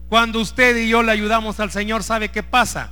Cuando 0.10 0.40
usted 0.40 0.78
y 0.78 0.90
yo 0.90 1.04
le 1.04 1.12
ayudamos 1.12 1.60
al 1.60 1.72
Señor, 1.72 2.04
¿sabe 2.04 2.30
qué 2.30 2.44
pasa? 2.44 2.92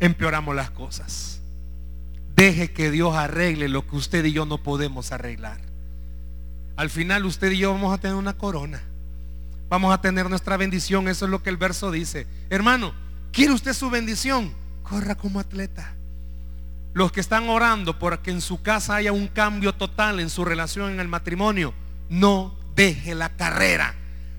Empeoramos 0.00 0.54
las 0.54 0.70
cosas. 0.70 1.40
Deje 2.36 2.72
que 2.72 2.90
Dios 2.90 3.16
arregle 3.16 3.68
lo 3.68 3.86
que 3.86 3.96
usted 3.96 4.24
y 4.24 4.32
yo 4.32 4.44
no 4.44 4.62
podemos 4.62 5.12
arreglar. 5.12 5.60
Al 6.76 6.90
final 6.90 7.24
usted 7.24 7.50
y 7.50 7.58
yo 7.58 7.72
vamos 7.72 7.92
a 7.92 7.98
tener 7.98 8.16
una 8.16 8.36
corona. 8.36 8.80
Vamos 9.68 9.92
a 9.92 10.00
tener 10.00 10.30
nuestra 10.30 10.56
bendición. 10.56 11.08
Eso 11.08 11.24
es 11.24 11.30
lo 11.30 11.42
que 11.42 11.50
el 11.50 11.56
verso 11.56 11.90
dice. 11.90 12.26
Hermano, 12.50 12.94
¿quiere 13.32 13.52
usted 13.52 13.72
su 13.72 13.90
bendición? 13.90 14.54
Corra 14.82 15.16
como 15.16 15.40
atleta. 15.40 15.97
Los 16.98 17.12
que 17.12 17.20
están 17.20 17.48
orando 17.48 17.96
por 17.96 18.18
que 18.22 18.32
en 18.32 18.40
su 18.40 18.60
casa 18.60 18.96
haya 18.96 19.12
un 19.12 19.28
cambio 19.28 19.72
total 19.72 20.18
en 20.18 20.28
su 20.28 20.44
relación 20.44 20.90
en 20.90 20.98
el 20.98 21.06
matrimonio, 21.06 21.72
no 22.08 22.56
deje 22.74 23.14
la 23.14 23.36
carrera. 23.36 23.94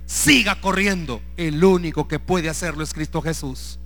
Siga 0.06 0.60
corriendo. 0.60 1.22
El 1.38 1.64
único 1.64 2.10
que 2.10 2.20
puede 2.20 2.50
hacerlo 2.50 2.84
es 2.84 2.94
Cristo 2.94 3.22
Jesús. 3.22 3.80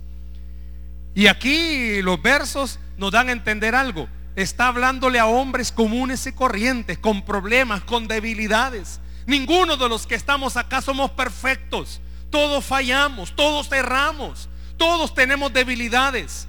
Y 1.14 1.28
aquí 1.28 2.02
los 2.02 2.20
versos 2.20 2.80
nos 2.96 3.12
dan 3.12 3.28
a 3.28 3.32
entender 3.32 3.76
algo. 3.76 4.08
Está 4.34 4.66
hablándole 4.66 5.20
a 5.20 5.26
hombres 5.26 5.70
comunes 5.70 6.26
y 6.26 6.32
corrientes, 6.32 6.98
con 6.98 7.24
problemas, 7.24 7.84
con 7.84 8.08
debilidades. 8.08 8.98
Ninguno 9.24 9.76
de 9.76 9.88
los 9.88 10.04
que 10.04 10.16
estamos 10.16 10.56
acá 10.56 10.82
somos 10.82 11.12
perfectos. 11.12 12.00
Todos 12.28 12.64
fallamos, 12.64 13.36
todos 13.36 13.70
erramos, 13.70 14.48
todos 14.76 15.14
tenemos 15.14 15.52
debilidades. 15.52 16.48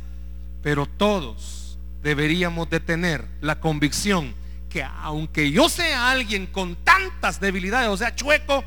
Pero 0.64 0.88
todos 0.88 1.65
deberíamos 2.06 2.70
de 2.70 2.80
tener 2.80 3.26
la 3.42 3.60
convicción 3.60 4.36
que 4.70 4.84
aunque 4.84 5.50
yo 5.50 5.70
sea 5.70 6.12
alguien 6.12 6.46
con 6.46 6.76
tantas 6.76 7.40
debilidades, 7.40 7.90
o 7.90 7.98
sea, 7.98 8.14
chueco, 8.14 8.64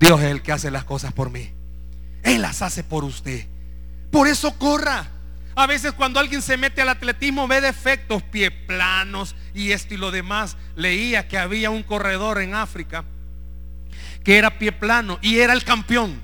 Dios 0.00 0.22
es 0.22 0.30
el 0.30 0.40
que 0.40 0.52
hace 0.52 0.70
las 0.70 0.84
cosas 0.84 1.12
por 1.12 1.28
mí. 1.28 1.50
Él 2.22 2.40
las 2.40 2.62
hace 2.62 2.82
por 2.82 3.04
usted. 3.04 3.46
Por 4.10 4.26
eso 4.26 4.56
corra. 4.56 5.06
A 5.54 5.66
veces 5.66 5.92
cuando 5.92 6.18
alguien 6.18 6.40
se 6.40 6.56
mete 6.56 6.80
al 6.80 6.88
atletismo 6.88 7.46
ve 7.46 7.60
defectos, 7.60 8.22
pie 8.22 8.50
planos 8.50 9.36
y 9.52 9.72
esto 9.72 9.92
y 9.92 9.98
lo 9.98 10.10
demás. 10.10 10.56
Leía 10.76 11.28
que 11.28 11.36
había 11.36 11.68
un 11.68 11.82
corredor 11.82 12.40
en 12.40 12.54
África 12.54 13.04
que 14.24 14.38
era 14.38 14.58
pie 14.58 14.72
plano 14.72 15.18
y 15.20 15.40
era 15.40 15.52
el 15.52 15.62
campeón. 15.62 16.22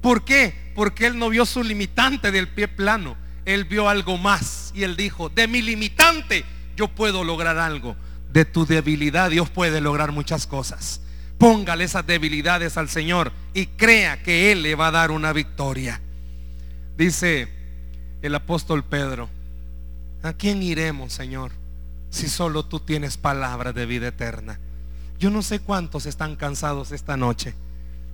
¿Por 0.00 0.24
qué? 0.24 0.72
Porque 0.74 1.06
él 1.06 1.16
no 1.16 1.28
vio 1.28 1.46
su 1.46 1.62
limitante 1.62 2.32
del 2.32 2.48
pie 2.48 2.66
plano 2.66 3.19
él 3.54 3.64
vio 3.64 3.88
algo 3.88 4.18
más 4.18 4.72
y 4.74 4.82
él 4.84 4.96
dijo, 4.96 5.28
de 5.28 5.46
mi 5.46 5.62
limitante 5.62 6.44
yo 6.76 6.88
puedo 6.88 7.24
lograr 7.24 7.58
algo. 7.58 7.96
De 8.32 8.44
tu 8.44 8.64
debilidad 8.64 9.30
Dios 9.30 9.50
puede 9.50 9.80
lograr 9.80 10.12
muchas 10.12 10.46
cosas. 10.46 11.00
Póngale 11.38 11.84
esas 11.84 12.06
debilidades 12.06 12.76
al 12.76 12.88
Señor 12.88 13.32
y 13.54 13.66
crea 13.66 14.22
que 14.22 14.52
Él 14.52 14.62
le 14.62 14.74
va 14.74 14.88
a 14.88 14.92
dar 14.92 15.10
una 15.10 15.32
victoria. 15.32 16.00
Dice 16.96 17.48
el 18.20 18.34
apóstol 18.34 18.84
Pedro, 18.84 19.30
¿a 20.22 20.34
quién 20.34 20.62
iremos, 20.62 21.14
Señor? 21.14 21.52
Si 22.10 22.28
solo 22.28 22.66
tú 22.66 22.80
tienes 22.80 23.16
palabra 23.16 23.72
de 23.72 23.86
vida 23.86 24.08
eterna. 24.08 24.60
Yo 25.18 25.30
no 25.30 25.42
sé 25.42 25.60
cuántos 25.60 26.06
están 26.06 26.36
cansados 26.36 26.92
esta 26.92 27.16
noche. 27.16 27.54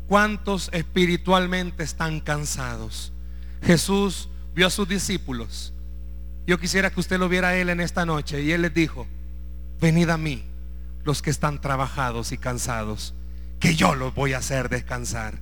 ¿Cuántos 0.07 0.71
espiritualmente 0.73 1.83
están 1.83 2.21
cansados? 2.21 3.13
Jesús 3.63 4.29
vio 4.57 4.67
a 4.67 4.71
sus 4.71 4.89
discípulos. 4.89 5.75
Yo 6.47 6.59
quisiera 6.59 6.91
que 6.91 6.99
usted 6.99 7.19
lo 7.19 7.29
viera 7.29 7.49
a 7.49 7.57
él 7.57 7.69
en 7.69 7.81
esta 7.81 8.07
noche. 8.07 8.43
Y 8.43 8.53
él 8.53 8.63
les 8.63 8.73
dijo, 8.73 9.07
venid 9.81 10.09
a 10.09 10.17
mí, 10.17 10.43
los 11.05 11.21
que 11.21 11.31
están 11.31 11.61
trabajados 11.61 12.33
y 12.33 12.39
cansados, 12.39 13.15
que 13.61 13.77
yo 13.77 13.95
los 13.95 14.15
voy 14.15 14.33
a 14.33 14.39
hacer 14.39 14.71
descansar. 14.71 15.39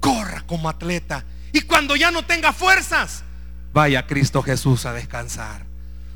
Corra 0.00 0.42
como 0.46 0.68
atleta. 0.68 1.24
Y 1.52 1.62
cuando 1.62 1.94
ya 1.94 2.10
no 2.10 2.26
tenga 2.26 2.52
fuerzas, 2.52 3.22
vaya 3.72 4.06
Cristo 4.06 4.42
Jesús 4.42 4.86
a 4.86 4.92
descansar. 4.92 5.64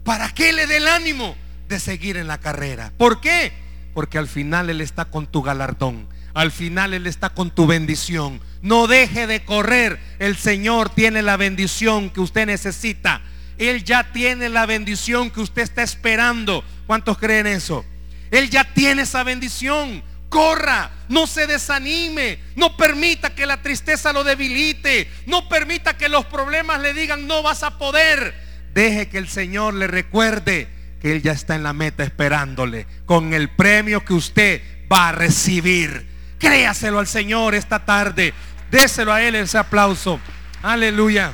¿Para 0.04 0.28
que 0.30 0.52
le 0.52 0.66
dé 0.66 0.78
el 0.78 0.88
ánimo 0.88 1.36
de 1.68 1.78
seguir 1.78 2.16
en 2.16 2.26
la 2.26 2.38
carrera? 2.38 2.92
¿Por 2.98 3.20
qué? 3.20 3.52
Porque 3.94 4.18
al 4.18 4.26
final 4.26 4.68
Él 4.68 4.80
está 4.80 5.04
con 5.04 5.28
tu 5.28 5.42
galardón. 5.42 6.08
Al 6.34 6.50
final 6.50 6.94
Él 6.94 7.06
está 7.06 7.30
con 7.30 7.50
tu 7.50 7.66
bendición. 7.66 8.40
No 8.62 8.86
deje 8.86 9.26
de 9.26 9.44
correr. 9.44 9.98
El 10.18 10.36
Señor 10.36 10.88
tiene 10.90 11.22
la 11.22 11.36
bendición 11.36 12.10
que 12.10 12.20
usted 12.20 12.46
necesita. 12.46 13.20
Él 13.58 13.84
ya 13.84 14.12
tiene 14.12 14.48
la 14.48 14.66
bendición 14.66 15.30
que 15.30 15.40
usted 15.40 15.62
está 15.62 15.82
esperando. 15.82 16.64
¿Cuántos 16.86 17.18
creen 17.18 17.46
eso? 17.46 17.84
Él 18.30 18.50
ya 18.50 18.64
tiene 18.64 19.02
esa 19.02 19.22
bendición. 19.22 20.02
corra, 20.28 20.90
no 21.10 21.26
se 21.26 21.46
desanime, 21.46 22.38
no 22.56 22.74
permita 22.74 23.34
que 23.34 23.44
la 23.44 23.60
tristeza 23.60 24.14
lo 24.14 24.24
debilite, 24.24 25.06
no 25.26 25.46
permita 25.46 25.98
que 25.98 26.08
los 26.08 26.24
problemas 26.24 26.80
le 26.80 26.94
digan 26.94 27.26
no 27.26 27.42
vas 27.42 27.62
a 27.62 27.76
poder. 27.76 28.34
Deje 28.72 29.10
que 29.10 29.18
el 29.18 29.28
Señor 29.28 29.74
le 29.74 29.88
recuerde 29.88 30.68
que 31.02 31.12
Él 31.12 31.20
ya 31.20 31.32
está 31.32 31.54
en 31.54 31.62
la 31.62 31.74
meta 31.74 32.02
esperándole 32.02 32.86
con 33.04 33.34
el 33.34 33.50
premio 33.50 34.06
que 34.06 34.14
usted 34.14 34.62
va 34.90 35.10
a 35.10 35.12
recibir. 35.12 36.11
Créaselo 36.42 36.98
al 36.98 37.06
Señor 37.06 37.54
esta 37.54 37.78
tarde. 37.78 38.34
Déselo 38.68 39.12
a 39.12 39.22
Él 39.22 39.36
ese 39.36 39.58
aplauso. 39.58 40.18
Aleluya. 40.60 41.32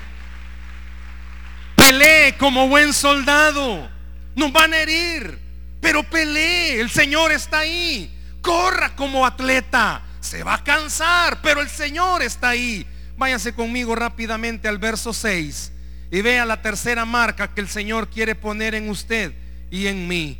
Pelee 1.74 2.36
como 2.36 2.68
buen 2.68 2.92
soldado. 2.92 3.88
Nos 4.36 4.52
van 4.52 4.74
a 4.74 4.76
herir, 4.76 5.38
pero 5.80 6.02
pelee. 6.02 6.78
El 6.78 6.90
Señor 6.90 7.32
está 7.32 7.60
ahí. 7.60 8.14
Corra 8.42 8.94
como 8.94 9.24
atleta. 9.24 10.02
Se 10.20 10.42
va 10.42 10.54
a 10.54 10.62
cansar, 10.62 11.40
pero 11.40 11.62
el 11.62 11.70
Señor 11.70 12.22
está 12.22 12.50
ahí. 12.50 12.86
Váyase 13.16 13.54
conmigo 13.54 13.94
rápidamente 13.94 14.68
al 14.68 14.76
verso 14.76 15.14
6 15.14 15.72
y 16.10 16.20
vea 16.20 16.44
la 16.44 16.60
tercera 16.60 17.06
marca 17.06 17.48
que 17.54 17.62
el 17.62 17.68
Señor 17.68 18.10
quiere 18.10 18.34
poner 18.34 18.74
en 18.74 18.90
usted 18.90 19.32
y 19.70 19.86
en 19.86 20.06
mí. 20.06 20.38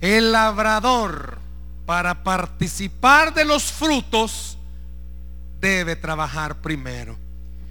El 0.00 0.32
labrador, 0.32 1.41
para 1.86 2.22
participar 2.22 3.34
de 3.34 3.44
los 3.44 3.64
frutos, 3.64 4.58
debe 5.60 5.96
trabajar 5.96 6.60
primero. 6.60 7.16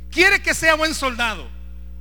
Quiere 0.10 0.42
que 0.42 0.54
sea 0.54 0.76
buen 0.76 0.94
soldado, 0.94 1.48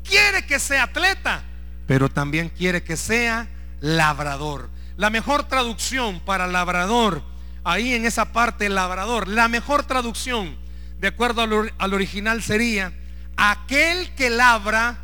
quiere 0.05 0.45
que 0.47 0.59
sea 0.59 0.85
atleta, 0.85 1.43
pero 1.87 2.09
también 2.09 2.49
quiere 2.49 2.83
que 2.83 2.97
sea 2.97 3.49
labrador. 3.81 4.71
La 4.97 5.11
mejor 5.11 5.45
traducción 5.45 6.21
para 6.21 6.47
labrador 6.47 7.23
ahí 7.65 7.95
en 7.95 8.07
esa 8.07 8.33
parte 8.33 8.69
labrador. 8.69 9.29
La 9.29 9.49
mejor 9.49 9.85
traducción, 9.85 10.57
de 10.99 11.09
acuerdo 11.09 11.43
al, 11.43 11.95
original, 11.95 12.43
sería 12.43 12.93
aquel 13.37 14.15
que 14.15 14.31
labra 14.31 14.99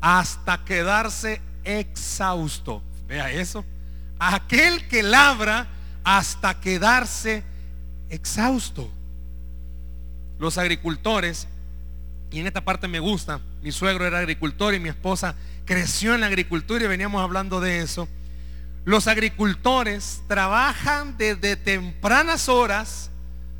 hasta 0.00 0.64
quedarse 0.64 1.40
exhausto. 1.64 2.82
Vea 3.06 3.30
eso. 3.30 3.64
Aquel 4.18 4.86
que 4.88 5.02
labra 5.02 5.68
hasta 6.04 6.60
quedarse 6.60 7.42
exhausto. 8.10 8.90
Los 10.38 10.58
agricultores, 10.58 11.48
y 12.30 12.40
en 12.40 12.46
esta 12.46 12.64
parte 12.64 12.86
me 12.86 13.00
gusta, 13.00 13.40
mi 13.62 13.72
suegro 13.72 14.06
era 14.06 14.18
agricultor 14.18 14.74
y 14.74 14.80
mi 14.80 14.90
esposa 14.90 15.34
creció 15.64 16.14
en 16.14 16.20
la 16.20 16.26
agricultura 16.26 16.84
y 16.84 16.88
veníamos 16.88 17.22
hablando 17.22 17.60
de 17.60 17.80
eso 17.80 18.08
los 18.84 19.06
agricultores 19.06 20.22
trabajan 20.28 21.16
desde 21.16 21.56
tempranas 21.56 22.50
horas 22.50 23.10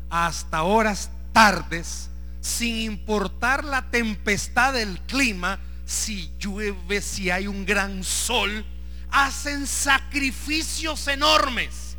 hasta 0.09 0.61
horas 0.61 1.09
tardes, 1.33 2.09
sin 2.41 2.75
importar 2.75 3.65
la 3.65 3.89
tempestad 3.89 4.73
del 4.73 4.99
clima, 5.01 5.59
si 5.83 6.31
llueve, 6.39 7.01
si 7.01 7.31
hay 7.31 7.47
un 7.47 7.65
gran 7.65 8.03
sol, 8.03 8.63
hacen 9.09 9.65
sacrificios 9.65 11.07
enormes 11.07 11.94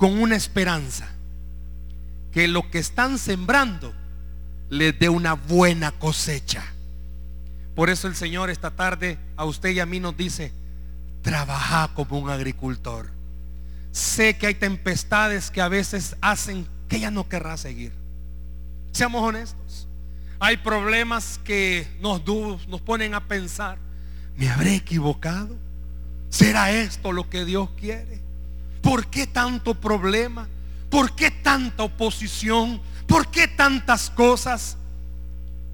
con 0.00 0.18
una 0.18 0.34
esperanza 0.34 1.06
que 2.32 2.48
lo 2.48 2.70
que 2.70 2.78
están 2.78 3.18
sembrando 3.18 3.92
les 4.70 4.98
dé 4.98 5.10
una 5.10 5.34
buena 5.34 5.92
cosecha. 5.92 6.64
Por 7.74 7.90
eso 7.90 8.08
el 8.08 8.16
Señor 8.16 8.48
esta 8.48 8.70
tarde 8.70 9.18
a 9.36 9.44
usted 9.44 9.68
y 9.68 9.80
a 9.80 9.84
mí 9.84 10.00
nos 10.00 10.16
dice, 10.16 10.54
trabaja 11.20 11.90
como 11.92 12.18
un 12.18 12.30
agricultor. 12.30 13.10
Sé 13.92 14.38
que 14.38 14.46
hay 14.46 14.54
tempestades 14.54 15.50
que 15.50 15.60
a 15.60 15.68
veces 15.68 16.16
hacen 16.22 16.66
que 16.88 16.96
ella 16.96 17.10
no 17.10 17.28
querrá 17.28 17.58
seguir. 17.58 17.92
Seamos 18.92 19.22
honestos. 19.22 19.86
Hay 20.38 20.56
problemas 20.56 21.38
que 21.44 21.86
nos, 22.00 22.22
nos 22.68 22.80
ponen 22.80 23.12
a 23.12 23.28
pensar, 23.28 23.76
¿me 24.34 24.48
habré 24.48 24.76
equivocado? 24.76 25.58
¿Será 26.30 26.70
esto 26.72 27.12
lo 27.12 27.28
que 27.28 27.44
Dios 27.44 27.68
quiere? 27.76 28.19
¿Por 28.80 29.06
qué 29.06 29.26
tanto 29.26 29.74
problema? 29.74 30.48
¿Por 30.88 31.14
qué 31.14 31.30
tanta 31.30 31.84
oposición? 31.84 32.80
¿Por 33.06 33.30
qué 33.30 33.48
tantas 33.48 34.10
cosas? 34.10 34.76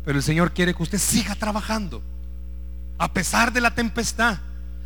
Pero 0.05 0.19
el 0.19 0.25
Señor 0.25 0.53
quiere 0.53 0.75
que 0.75 0.83
usted 0.83 0.99
siga 0.99 1.35
trabajando. 1.35 2.03
A 2.99 3.13
pesar 3.13 3.53
de 3.53 3.61
la 3.61 3.75
tempestad 3.75 4.39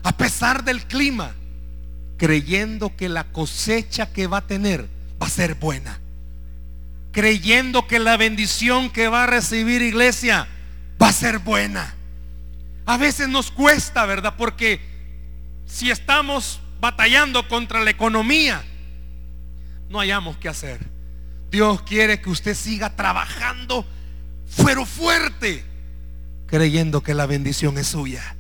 a 0.03 0.13
pesar 0.13 0.65
del 0.65 0.85
clima, 0.85 1.35
creyendo 2.17 2.97
que 2.97 3.09
la 3.09 3.25
cosecha 3.25 4.13
que 4.13 4.27
va 4.27 4.39
a 4.39 4.47
tener 4.47 4.89
va 5.21 5.27
a 5.27 5.31
ser 5.31 5.55
buena. 5.57 6.01
Creyendo 7.13 7.87
que 7.87 7.99
la 7.99 8.17
bendición 8.17 8.91
que 8.91 9.09
va 9.09 9.25
a 9.25 9.27
recibir 9.27 9.83
iglesia 9.83 10.47
va 11.01 11.09
a 11.09 11.13
ser 11.13 11.41
buena. 11.41 11.95
A 12.87 12.97
veces 12.97 13.29
nos 13.29 13.51
cuesta, 13.51 14.07
¿verdad? 14.07 14.35
Porque 14.39 14.81
si 15.67 15.91
estamos 15.91 16.61
batallando 16.81 17.47
contra 17.49 17.81
la 17.81 17.91
economía, 17.91 18.65
no 19.89 20.01
hayamos 20.01 20.37
que 20.39 20.49
hacer. 20.49 20.81
Dios 21.51 21.83
quiere 21.83 22.21
que 22.21 22.31
usted 22.31 22.55
siga 22.55 22.97
trabajando, 22.97 23.85
pero 24.65 24.87
fuerte, 24.87 25.65
creyendo 26.47 27.03
que 27.03 27.15
la 27.15 27.27
bendición 27.27 27.77
es 27.79 27.89
suya. 27.89 28.37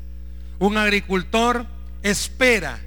Un 0.58 0.76
agricultor 0.76 1.66
espera 2.02 2.80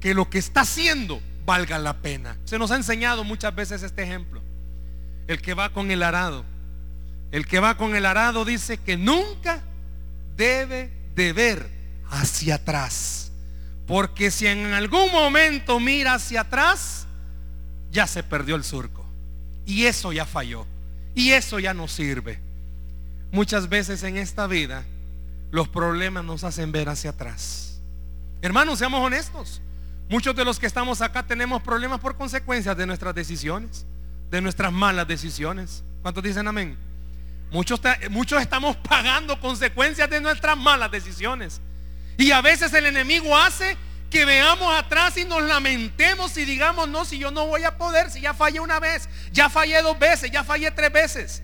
que 0.00 0.14
lo 0.14 0.28
que 0.28 0.38
está 0.38 0.62
haciendo 0.62 1.20
valga 1.46 1.78
la 1.78 1.98
pena. 2.02 2.36
Se 2.44 2.58
nos 2.58 2.70
ha 2.70 2.76
enseñado 2.76 3.24
muchas 3.24 3.54
veces 3.54 3.82
este 3.82 4.02
ejemplo. 4.02 4.42
El 5.26 5.40
que 5.40 5.54
va 5.54 5.72
con 5.72 5.90
el 5.90 6.02
arado. 6.02 6.44
El 7.30 7.46
que 7.46 7.60
va 7.60 7.76
con 7.76 7.96
el 7.96 8.06
arado 8.06 8.44
dice 8.44 8.78
que 8.78 8.96
nunca 8.96 9.62
debe 10.36 10.90
de 11.14 11.32
ver 11.32 11.70
hacia 12.10 12.56
atrás. 12.56 13.23
Porque 13.86 14.30
si 14.30 14.46
en 14.46 14.72
algún 14.72 15.12
momento 15.12 15.78
mira 15.78 16.14
hacia 16.14 16.42
atrás, 16.42 17.06
ya 17.90 18.06
se 18.06 18.22
perdió 18.22 18.56
el 18.56 18.64
surco. 18.64 19.04
Y 19.66 19.84
eso 19.84 20.12
ya 20.12 20.24
falló. 20.24 20.66
Y 21.14 21.32
eso 21.32 21.58
ya 21.58 21.74
no 21.74 21.88
sirve. 21.88 22.40
Muchas 23.30 23.68
veces 23.68 24.02
en 24.02 24.16
esta 24.16 24.46
vida 24.46 24.84
los 25.50 25.68
problemas 25.68 26.24
nos 26.24 26.44
hacen 26.44 26.72
ver 26.72 26.88
hacia 26.88 27.10
atrás. 27.10 27.80
Hermanos, 28.42 28.78
seamos 28.78 29.00
honestos. 29.00 29.60
Muchos 30.08 30.36
de 30.36 30.44
los 30.44 30.58
que 30.58 30.66
estamos 30.66 31.00
acá 31.00 31.26
tenemos 31.26 31.62
problemas 31.62 32.00
por 32.00 32.16
consecuencias 32.16 32.76
de 32.76 32.86
nuestras 32.86 33.14
decisiones, 33.14 33.86
de 34.30 34.40
nuestras 34.40 34.72
malas 34.72 35.08
decisiones. 35.08 35.82
¿Cuántos 36.02 36.22
dicen 36.22 36.46
amén? 36.46 36.76
Muchos, 37.50 37.80
muchos 38.10 38.42
estamos 38.42 38.76
pagando 38.76 39.40
consecuencias 39.40 40.10
de 40.10 40.20
nuestras 40.20 40.56
malas 40.56 40.90
decisiones. 40.90 41.60
Y 42.16 42.30
a 42.30 42.40
veces 42.40 42.72
el 42.72 42.86
enemigo 42.86 43.36
hace 43.36 43.76
que 44.10 44.24
veamos 44.24 44.72
atrás 44.74 45.16
y 45.16 45.24
nos 45.24 45.42
lamentemos 45.42 46.36
y 46.36 46.44
digamos, 46.44 46.88
no, 46.88 47.04
si 47.04 47.18
yo 47.18 47.30
no 47.30 47.46
voy 47.46 47.64
a 47.64 47.76
poder, 47.76 48.10
si 48.10 48.20
ya 48.20 48.34
fallé 48.34 48.60
una 48.60 48.78
vez, 48.78 49.08
ya 49.32 49.48
fallé 49.48 49.82
dos 49.82 49.98
veces, 49.98 50.30
ya 50.30 50.44
fallé 50.44 50.70
tres 50.70 50.92
veces. 50.92 51.42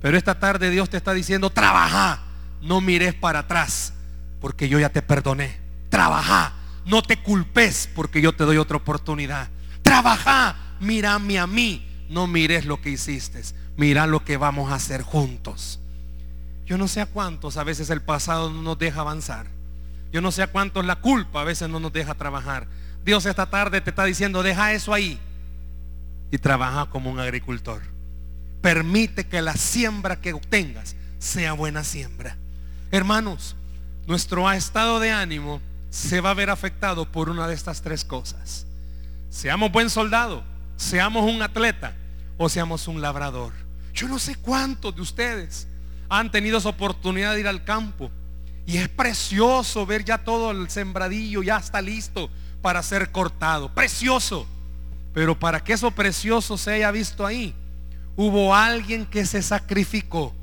Pero 0.00 0.16
esta 0.16 0.38
tarde 0.38 0.70
Dios 0.70 0.88
te 0.88 0.96
está 0.96 1.12
diciendo, 1.12 1.50
trabaja 1.50 2.22
no 2.62 2.80
mires 2.80 3.14
para 3.14 3.40
atrás, 3.40 3.92
porque 4.40 4.68
yo 4.68 4.78
ya 4.78 4.90
te 4.90 5.02
perdoné. 5.02 5.58
Trabaja, 5.88 6.52
no 6.84 7.02
te 7.02 7.16
culpes, 7.22 7.88
porque 7.94 8.20
yo 8.20 8.34
te 8.34 8.44
doy 8.44 8.58
otra 8.58 8.76
oportunidad. 8.76 9.48
Trabaja, 9.82 10.56
mírame 10.78 11.38
a 11.38 11.46
mí, 11.46 11.86
no 12.08 12.26
mires 12.26 12.64
lo 12.64 12.80
que 12.80 12.90
hiciste, 12.90 13.42
mira 13.76 14.06
lo 14.06 14.24
que 14.24 14.36
vamos 14.36 14.70
a 14.70 14.76
hacer 14.76 15.02
juntos. 15.02 15.80
Yo 16.66 16.78
no 16.78 16.86
sé 16.86 17.00
a 17.00 17.06
cuántos 17.06 17.56
a 17.56 17.64
veces 17.64 17.90
el 17.90 18.02
pasado 18.02 18.50
no 18.50 18.62
nos 18.62 18.78
deja 18.78 19.00
avanzar. 19.00 19.46
Yo 20.12 20.20
no 20.20 20.32
sé 20.32 20.42
a 20.42 20.48
cuántos 20.48 20.84
la 20.84 20.96
culpa 20.96 21.42
a 21.42 21.44
veces 21.44 21.68
no 21.68 21.80
nos 21.80 21.92
deja 21.92 22.14
trabajar. 22.14 22.66
Dios 23.04 23.26
esta 23.26 23.46
tarde 23.46 23.80
te 23.80 23.90
está 23.90 24.04
diciendo, 24.04 24.42
deja 24.42 24.72
eso 24.72 24.92
ahí 24.92 25.18
y 26.30 26.38
trabaja 26.38 26.86
como 26.86 27.10
un 27.10 27.20
agricultor. 27.20 27.82
Permite 28.60 29.26
que 29.26 29.40
la 29.40 29.54
siembra 29.54 30.20
que 30.20 30.32
obtengas 30.32 30.96
sea 31.18 31.52
buena 31.52 31.84
siembra. 31.84 32.36
Hermanos, 32.90 33.56
nuestro 34.06 34.50
estado 34.50 35.00
de 35.00 35.12
ánimo 35.12 35.60
se 35.90 36.20
va 36.20 36.30
a 36.30 36.34
ver 36.34 36.50
afectado 36.50 37.10
por 37.10 37.30
una 37.30 37.48
de 37.48 37.54
estas 37.54 37.82
tres 37.82 38.04
cosas. 38.04 38.66
Seamos 39.28 39.70
buen 39.70 39.90
soldado, 39.90 40.42
seamos 40.76 41.30
un 41.30 41.42
atleta 41.42 41.94
o 42.36 42.48
seamos 42.48 42.88
un 42.88 43.00
labrador. 43.00 43.52
Yo 43.94 44.08
no 44.08 44.18
sé 44.18 44.36
cuántos 44.36 44.94
de 44.94 45.02
ustedes 45.02 45.68
han 46.08 46.30
tenido 46.30 46.58
esa 46.58 46.68
oportunidad 46.68 47.34
de 47.34 47.40
ir 47.40 47.48
al 47.48 47.64
campo 47.64 48.10
y 48.66 48.76
es 48.76 48.88
precioso 48.88 49.86
ver 49.86 50.04
ya 50.04 50.18
todo 50.18 50.50
el 50.50 50.68
sembradillo, 50.70 51.42
ya 51.42 51.56
está 51.56 51.80
listo 51.82 52.30
para 52.62 52.82
ser 52.82 53.10
cortado. 53.10 53.72
Precioso. 53.74 54.46
Pero 55.12 55.38
para 55.38 55.62
que 55.62 55.72
eso 55.72 55.90
precioso 55.90 56.56
se 56.56 56.72
haya 56.72 56.90
visto 56.90 57.26
ahí, 57.26 57.54
hubo 58.16 58.54
alguien 58.54 59.06
que 59.06 59.26
se 59.26 59.42
sacrificó 59.42 60.34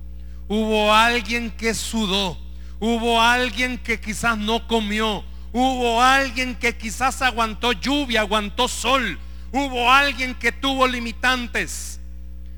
Hubo 0.47 0.93
alguien 0.93 1.51
que 1.51 1.73
sudó. 1.73 2.37
Hubo 2.79 3.21
alguien 3.21 3.77
que 3.77 3.99
quizás 3.99 4.37
no 4.37 4.67
comió. 4.67 5.23
Hubo 5.51 6.01
alguien 6.01 6.55
que 6.55 6.77
quizás 6.77 7.21
aguantó 7.21 7.73
lluvia, 7.73 8.21
aguantó 8.21 8.67
sol. 8.67 9.19
hubo 9.51 9.91
alguien 9.91 10.35
que 10.35 10.51
tuvo 10.51 10.87
limitantes. 10.87 11.99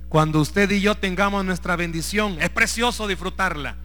Cuando 0.10 0.39
usted 0.41 0.69
y 0.72 0.82
yo 0.82 0.95
tengamos 0.95 1.45
nuestra 1.45 1.76
bendición, 1.76 2.38
es 2.41 2.50
precioso 2.50 3.08
disfrutarla. 3.08 3.76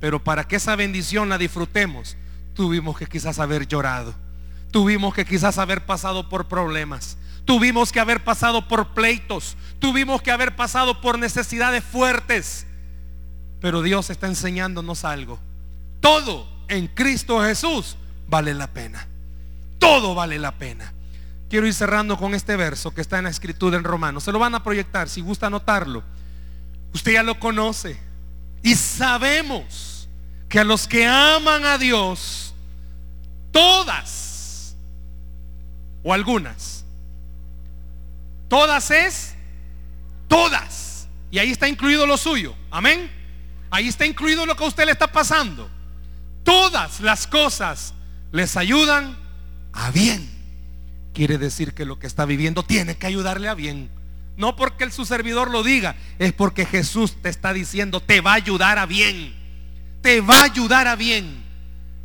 Pero 0.00 0.22
para 0.22 0.44
que 0.44 0.56
esa 0.56 0.76
bendición 0.76 1.28
la 1.28 1.38
disfrutemos, 1.38 2.16
tuvimos 2.54 2.98
que 2.98 3.06
quizás 3.06 3.38
haber 3.38 3.66
llorado. 3.66 4.14
Tuvimos 4.70 5.14
que 5.14 5.24
quizás 5.24 5.58
haber 5.58 5.86
pasado 5.86 6.28
por 6.28 6.48
problemas. 6.48 7.16
Tuvimos 7.44 7.92
que 7.92 8.00
haber 8.00 8.24
pasado 8.24 8.66
por 8.66 8.94
pleitos. 8.94 9.56
Tuvimos 9.78 10.22
que 10.22 10.30
haber 10.30 10.56
pasado 10.56 11.00
por 11.00 11.18
necesidades 11.18 11.84
fuertes. 11.84 12.66
Pero 13.60 13.82
Dios 13.82 14.10
está 14.10 14.26
enseñándonos 14.26 15.04
algo. 15.04 15.38
Todo 16.00 16.48
en 16.68 16.88
Cristo 16.88 17.42
Jesús 17.42 17.96
vale 18.26 18.52
la 18.54 18.66
pena. 18.66 19.06
Todo 19.78 20.14
vale 20.14 20.38
la 20.38 20.52
pena. 20.52 20.92
Quiero 21.48 21.66
ir 21.66 21.74
cerrando 21.74 22.16
con 22.16 22.34
este 22.34 22.56
verso 22.56 22.92
que 22.92 23.00
está 23.00 23.18
en 23.18 23.24
la 23.24 23.30
escritura 23.30 23.76
en 23.76 23.84
Romanos. 23.84 24.24
Se 24.24 24.32
lo 24.32 24.38
van 24.38 24.54
a 24.54 24.64
proyectar 24.64 25.08
si 25.08 25.20
gusta 25.20 25.46
anotarlo. 25.46 26.02
Usted 26.92 27.12
ya 27.12 27.22
lo 27.22 27.38
conoce. 27.38 27.98
Y 28.64 28.74
sabemos 28.76 30.08
que 30.48 30.58
a 30.58 30.64
los 30.64 30.88
que 30.88 31.06
aman 31.06 31.66
a 31.66 31.76
Dios, 31.76 32.54
todas 33.52 34.74
o 36.02 36.14
algunas, 36.14 36.86
todas 38.48 38.90
es, 38.90 39.34
todas. 40.28 41.08
Y 41.30 41.38
ahí 41.38 41.50
está 41.50 41.68
incluido 41.68 42.06
lo 42.06 42.16
suyo. 42.16 42.56
Amén. 42.70 43.10
Ahí 43.70 43.88
está 43.88 44.06
incluido 44.06 44.46
lo 44.46 44.56
que 44.56 44.64
a 44.64 44.68
usted 44.68 44.86
le 44.86 44.92
está 44.92 45.12
pasando. 45.12 45.68
Todas 46.42 47.00
las 47.00 47.26
cosas 47.26 47.92
les 48.32 48.56
ayudan 48.56 49.14
a 49.74 49.90
bien. 49.90 50.30
Quiere 51.12 51.36
decir 51.36 51.74
que 51.74 51.84
lo 51.84 51.98
que 51.98 52.06
está 52.06 52.24
viviendo 52.24 52.62
tiene 52.62 52.96
que 52.96 53.06
ayudarle 53.06 53.48
a 53.48 53.54
bien. 53.54 53.90
No 54.36 54.56
porque 54.56 54.84
el, 54.84 54.92
su 54.92 55.04
servidor 55.04 55.50
lo 55.50 55.62
diga, 55.62 55.96
es 56.18 56.32
porque 56.32 56.66
Jesús 56.66 57.16
te 57.22 57.28
está 57.28 57.52
diciendo, 57.52 58.00
te 58.00 58.20
va 58.20 58.32
a 58.32 58.36
ayudar 58.36 58.78
a 58.78 58.86
bien. 58.86 59.34
Te 60.02 60.20
va 60.20 60.40
a 60.40 60.44
ayudar 60.44 60.88
a 60.88 60.96
bien. 60.96 61.44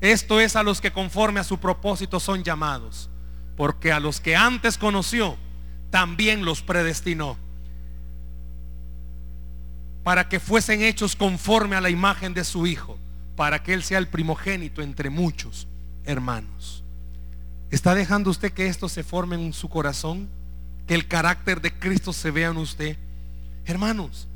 Esto 0.01 0.39
es 0.39 0.55
a 0.55 0.63
los 0.63 0.79
que 0.79 0.91
conforme 0.91 1.39
a 1.39 1.43
su 1.43 1.57
propósito 1.57 2.19
son 2.19 2.43
llamados. 2.43 3.09
Porque 3.57 3.91
a 3.91 3.99
los 3.99 4.21
que 4.21 4.35
antes 4.35 4.77
conoció, 4.77 5.37
también 5.89 6.45
los 6.45 6.61
predestinó. 6.61 7.37
Para 10.03 10.29
que 10.29 10.39
fuesen 10.39 10.81
hechos 10.81 11.15
conforme 11.15 11.75
a 11.75 11.81
la 11.81 11.89
imagen 11.89 12.33
de 12.33 12.43
su 12.43 12.67
Hijo. 12.67 12.97
Para 13.35 13.63
que 13.63 13.73
Él 13.73 13.83
sea 13.83 13.97
el 13.97 14.07
primogénito 14.07 14.81
entre 14.81 15.09
muchos 15.09 15.67
hermanos. 16.05 16.83
¿Está 17.71 17.93
dejando 17.93 18.29
usted 18.29 18.51
que 18.51 18.67
esto 18.67 18.89
se 18.89 19.03
forme 19.03 19.35
en 19.35 19.53
su 19.53 19.69
corazón? 19.69 20.29
Que 20.89 20.95
el 20.95 21.08
carácter 21.08 21.62
de 21.62 21.71
Cristo 21.71 22.12
se 22.12 22.32
vea 22.32 22.47
en 22.47 22.58
usted. 22.58 22.97
Hermanos, 23.63 24.28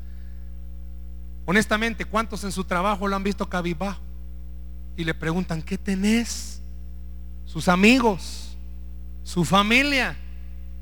honestamente, 1.46 2.04
¿cuántos 2.04 2.44
en 2.44 2.52
su 2.52 2.62
trabajo 2.62 3.08
lo 3.08 3.16
han 3.16 3.24
visto 3.24 3.48
cabizbajo? 3.48 4.00
Y 4.96 5.02
le 5.02 5.14
preguntan, 5.14 5.62
¿qué 5.62 5.76
tenés? 5.76 6.62
Sus 7.44 7.66
amigos, 7.66 8.56
su 9.24 9.44
familia. 9.44 10.16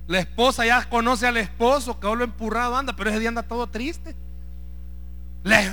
La 0.06 0.18
esposa 0.18 0.66
ya 0.66 0.86
conoce 0.90 1.26
al 1.26 1.38
esposo, 1.38 1.98
que 1.98 2.06
lo 2.06 2.22
empurrado 2.22 2.76
anda, 2.76 2.94
pero 2.94 3.08
ese 3.08 3.20
día 3.20 3.30
anda 3.30 3.42
todo 3.42 3.66
triste. 3.66 4.14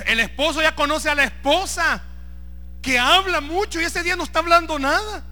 el 0.06 0.20
esposo 0.20 0.62
ya 0.62 0.74
conoce 0.74 1.10
a 1.10 1.14
la 1.14 1.24
esposa, 1.24 2.02
que 2.80 2.98
habla 2.98 3.42
mucho 3.42 3.78
y 3.78 3.84
ese 3.84 4.02
día 4.02 4.16
no 4.16 4.24
está 4.24 4.38
hablando 4.38 4.78
nada. 4.78 5.26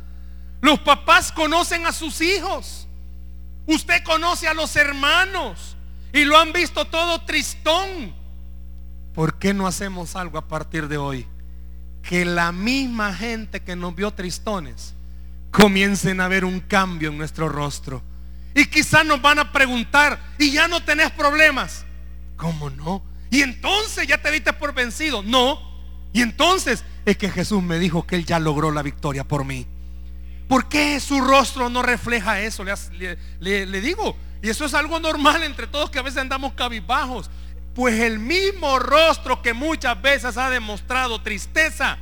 Los 0.60 0.78
papás 0.80 1.32
conocen 1.32 1.86
a 1.86 1.92
sus 1.92 2.20
hijos. 2.20 2.87
Usted 3.68 4.02
conoce 4.02 4.48
a 4.48 4.54
los 4.54 4.74
hermanos 4.76 5.76
y 6.10 6.24
lo 6.24 6.38
han 6.38 6.54
visto 6.54 6.86
todo 6.86 7.20
tristón. 7.20 8.14
¿Por 9.14 9.38
qué 9.38 9.52
no 9.52 9.66
hacemos 9.66 10.16
algo 10.16 10.38
a 10.38 10.48
partir 10.48 10.88
de 10.88 10.96
hoy? 10.96 11.26
Que 12.02 12.24
la 12.24 12.50
misma 12.50 13.12
gente 13.12 13.62
que 13.62 13.76
nos 13.76 13.94
vio 13.94 14.10
tristones 14.12 14.94
comiencen 15.50 16.22
a 16.22 16.28
ver 16.28 16.46
un 16.46 16.60
cambio 16.60 17.10
en 17.10 17.18
nuestro 17.18 17.50
rostro. 17.50 18.02
Y 18.54 18.64
quizás 18.64 19.04
nos 19.04 19.20
van 19.20 19.38
a 19.38 19.52
preguntar, 19.52 20.18
¿y 20.38 20.50
ya 20.50 20.66
no 20.66 20.82
tenés 20.82 21.10
problemas? 21.10 21.84
¿Cómo 22.38 22.70
no? 22.70 23.02
Y 23.30 23.42
entonces 23.42 24.06
ya 24.06 24.22
te 24.22 24.30
viste 24.30 24.54
por 24.54 24.72
vencido. 24.72 25.22
No. 25.22 25.60
Y 26.14 26.22
entonces 26.22 26.84
es 27.04 27.18
que 27.18 27.28
Jesús 27.28 27.62
me 27.62 27.78
dijo 27.78 28.06
que 28.06 28.16
Él 28.16 28.24
ya 28.24 28.38
logró 28.38 28.70
la 28.70 28.82
victoria 28.82 29.24
por 29.24 29.44
mí. 29.44 29.66
¿Por 30.48 30.66
qué 30.68 30.98
su 30.98 31.20
rostro 31.20 31.68
no 31.68 31.82
refleja 31.82 32.40
eso? 32.40 32.64
Le, 32.64 33.80
digo, 33.80 34.16
y 34.42 34.48
eso 34.48 34.64
es 34.64 34.72
algo 34.72 34.98
normal 34.98 35.42
entre 35.42 35.66
todos 35.66 35.90
que 35.90 35.98
a 35.98 36.02
veces 36.02 36.18
andamos 36.18 36.54
cabizbajos. 36.54 37.30
Pues 37.74 38.00
el 38.00 38.18
mismo 38.18 38.78
rostro 38.78 39.42
que 39.42 39.52
muchas 39.52 40.00
veces 40.00 40.38
ha 40.38 40.48
demostrado 40.48 41.20
tristeza, 41.20 41.98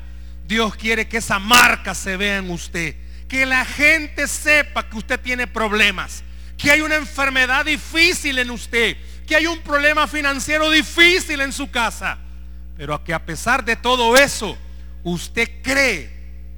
Dios 0.46 0.76
quiere 0.76 1.08
que 1.08 1.16
esa 1.18 1.40
marca 1.40 1.92
se 1.94 2.16
vea 2.16 2.38
en 2.38 2.50
usted. 2.50 2.94
Que 3.26 3.44
la 3.44 3.64
gente 3.64 4.28
sepa 4.28 4.88
que 4.88 4.96
usted 4.96 5.20
tiene 5.20 5.48
problemas. 5.48 6.22
Que 6.56 6.70
hay 6.70 6.82
una 6.82 6.94
enfermedad 6.94 7.64
difícil 7.64 8.38
en 8.38 8.52
usted. 8.52 8.96
Que 9.26 9.34
hay 9.34 9.48
un 9.48 9.58
problema 9.58 10.06
financiero 10.06 10.70
difícil 10.70 11.40
en 11.40 11.52
su 11.52 11.68
casa. 11.68 12.16
Pero 12.76 13.02
que 13.02 13.12
a 13.12 13.26
pesar 13.26 13.64
de 13.64 13.74
todo 13.74 14.16
eso, 14.16 14.56
usted 15.02 15.50
cree 15.64 16.15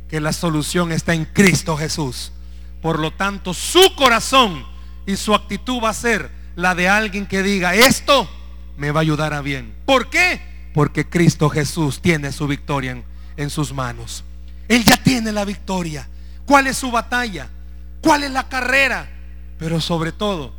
que 0.09 0.21
la 0.21 0.33
solución 0.33 0.92
está 0.92 1.14
en 1.14 1.25
Cristo 1.25 1.77
Jesús. 1.77 2.33
Por 2.81 2.99
lo 2.99 3.12
tanto, 3.12 3.55
su 3.55 3.94
corazón 3.97 4.64
y 5.07 5.16
su 5.16 5.35
actitud 5.35 5.83
va 5.83 5.90
a 5.90 5.94
ser 5.94 6.31
la 6.57 6.75
de 6.75 6.88
alguien 6.88 7.27
que 7.27 7.42
diga, 7.42 7.75
esto 7.75 8.29
me 8.77 8.90
va 8.90 9.01
a 9.01 9.03
ayudar 9.03 9.35
a 9.35 9.42
bien. 9.42 9.75
¿Por 9.85 10.11
qué? 10.11 10.40
Porque 10.75 11.09
Cristo 11.09 11.49
Jesús 11.51 12.01
tiene 12.01 12.33
su 12.33 12.47
victoria 12.47 12.92
en, 12.92 13.05
en 13.37 13.51
sus 13.51 13.73
manos. 13.73 14.25
Él 14.68 14.85
ya 14.85 14.97
tiene 15.03 15.33
la 15.33 15.44
victoria. 15.44 16.09
¿Cuál 16.47 16.66
es 16.66 16.77
su 16.77 16.90
batalla? 16.90 17.49
¿Cuál 18.01 18.25
es 18.25 18.31
la 18.31 18.49
carrera? 18.49 19.11
Pero 19.59 19.81
sobre 19.81 20.12
todo, 20.12 20.53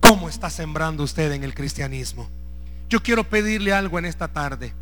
¿cómo 0.00 0.28
está 0.28 0.48
sembrando 0.50 1.02
usted 1.02 1.32
en 1.32 1.44
el 1.44 1.54
cristianismo? 1.54 2.28
Yo 2.88 3.02
quiero 3.02 3.24
pedirle 3.24 3.72
algo 3.72 3.98
en 3.98 4.06
esta 4.06 4.28
tarde. 4.28 4.72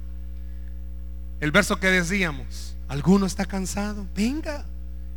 El 1.41 1.51
verso 1.51 1.81
que 1.81 1.89
decíamos, 1.89 2.76
¿Alguno 2.89 3.27
está 3.27 3.45
cansado? 3.45 4.07
Venga. 4.15 4.65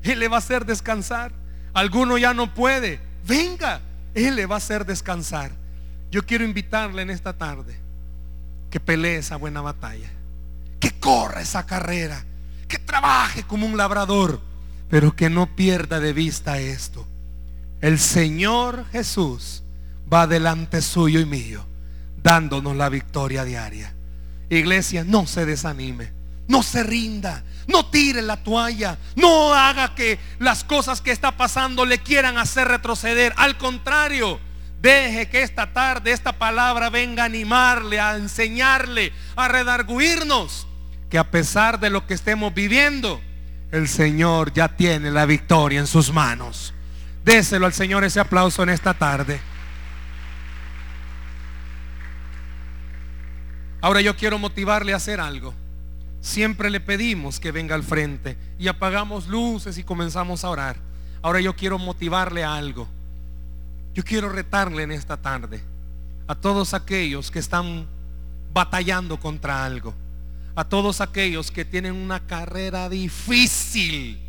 Él 0.04 0.20
le 0.20 0.28
va 0.28 0.38
a 0.38 0.40
hacer 0.40 0.66
descansar. 0.66 1.32
Alguno 1.74 2.18
ya 2.18 2.34
no 2.34 2.54
puede. 2.54 3.00
Venga. 3.28 3.82
Él 4.14 4.36
le 4.36 4.46
va 4.46 4.56
a 4.56 4.58
hacer 4.58 4.86
descansar. 4.86 5.52
Yo 6.12 6.26
quiero 6.26 6.44
invitarle 6.44 7.02
en 7.02 7.10
esta 7.10 7.38
tarde 7.38 7.76
que 8.70 8.80
pelee 8.80 9.18
esa 9.18 9.36
buena 9.36 9.62
batalla. 9.62 10.10
Que 10.80 10.92
corra 10.92 11.42
esa 11.42 11.66
carrera. 11.66 12.26
Que 12.68 12.80
trabaje 12.80 13.44
como 13.44 13.66
un 13.66 13.78
labrador. 13.78 14.42
Pero 14.90 15.16
que 15.16 15.30
no 15.30 15.56
pierda 15.56 16.00
de 16.00 16.14
vista 16.14 16.60
esto. 16.60 17.08
El 17.82 18.00
Señor 18.00 18.86
Jesús 18.92 19.64
va 20.12 20.28
delante 20.28 20.82
suyo 20.82 21.20
y 21.20 21.26
mío. 21.26 21.66
Dándonos 22.22 22.76
la 22.76 22.90
victoria 22.90 23.46
diaria. 23.46 23.94
Iglesia, 24.50 25.04
no 25.04 25.28
se 25.28 25.46
desanime. 25.46 26.12
No 26.48 26.64
se 26.64 26.84
rinda. 26.84 27.44
No 27.70 27.86
tire 27.86 28.24
la 28.24 28.38
toalla. 28.38 28.98
No 29.16 29.54
haga 29.54 29.94
que 29.94 30.18
las 30.40 30.64
cosas 30.64 31.02
que 31.02 31.12
está 31.12 31.38
pasando 31.38 31.86
le 31.86 32.00
quieran 32.00 32.40
hacer 32.40 32.68
retroceder. 32.68 33.32
Al 33.38 33.60
contrario, 33.60 34.40
deje 34.82 35.30
que 35.30 35.44
esta 35.44 35.72
tarde 35.72 36.12
esta 36.12 36.34
palabra 36.34 36.90
venga 36.90 37.22
a 37.22 37.28
animarle, 37.28 38.00
a 38.00 38.16
enseñarle, 38.16 39.14
a 39.36 39.48
redarguirnos. 39.48 40.66
Que 41.12 41.20
a 41.20 41.30
pesar 41.30 41.80
de 41.80 41.92
lo 41.92 42.08
que 42.08 42.16
estemos 42.16 42.56
viviendo, 42.56 43.22
el 43.72 43.88
Señor 43.88 44.52
ya 44.52 44.70
tiene 44.70 45.12
la 45.12 45.28
victoria 45.28 45.80
en 45.80 45.88
sus 45.88 46.12
manos. 46.12 46.74
Déselo 47.24 47.68
al 47.68 47.74
Señor 47.74 48.04
ese 48.04 48.20
aplauso 48.20 48.64
en 48.64 48.70
esta 48.70 48.96
tarde. 48.96 49.40
Ahora 53.80 54.02
yo 54.02 54.18
quiero 54.18 54.40
motivarle 54.40 54.92
a 54.92 54.96
hacer 54.96 55.20
algo. 55.20 55.54
Siempre 56.22 56.70
le 56.70 56.82
pedimos 56.82 57.40
que 57.40 57.52
venga 57.52 57.76
al 57.76 57.84
frente 57.84 58.38
y 58.58 58.68
apagamos 58.68 59.28
luces 59.28 59.78
y 59.78 59.84
comenzamos 59.84 60.44
a 60.44 60.50
orar. 60.50 60.78
Ahora 61.22 61.40
yo 61.40 61.56
quiero 61.56 61.78
motivarle 61.78 62.44
a 62.44 62.56
algo. 62.56 62.88
Yo 63.94 64.04
quiero 64.04 64.30
retarle 64.30 64.84
en 64.84 64.92
esta 64.92 65.18
tarde 65.18 65.62
a 66.28 66.36
todos 66.36 66.74
aquellos 66.74 67.32
que 67.32 67.40
están 67.40 67.88
batallando 68.54 69.20
contra 69.20 69.66
algo. 69.66 69.94
A 70.56 70.66
todos 70.66 71.00
aquellos 71.00 71.52
que 71.52 71.64
tienen 71.64 71.96
una 71.96 72.20
carrera 72.20 72.90
difícil. 72.90 74.20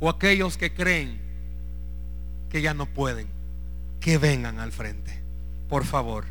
O 0.00 0.08
aquellos 0.08 0.56
que 0.56 0.74
creen 0.74 1.20
que 2.50 2.60
ya 2.60 2.74
no 2.74 2.86
pueden. 2.86 3.28
Que 4.00 4.18
vengan 4.18 4.58
al 4.58 4.72
frente. 4.72 5.22
Por 5.68 5.84
favor. 5.84 6.24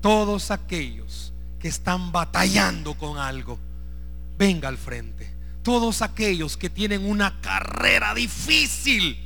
Todos 0.00 0.50
aquellos 0.50 1.32
que 1.60 1.68
están 1.68 2.12
batallando 2.12 2.94
con 2.94 3.18
algo 3.18 3.58
venga 4.38 4.68
al 4.68 4.78
frente. 4.78 5.32
Todos 5.62 6.02
aquellos 6.02 6.56
que 6.56 6.70
tienen 6.70 7.04
una 7.04 7.40
carrera 7.40 8.14
difícil, 8.14 9.18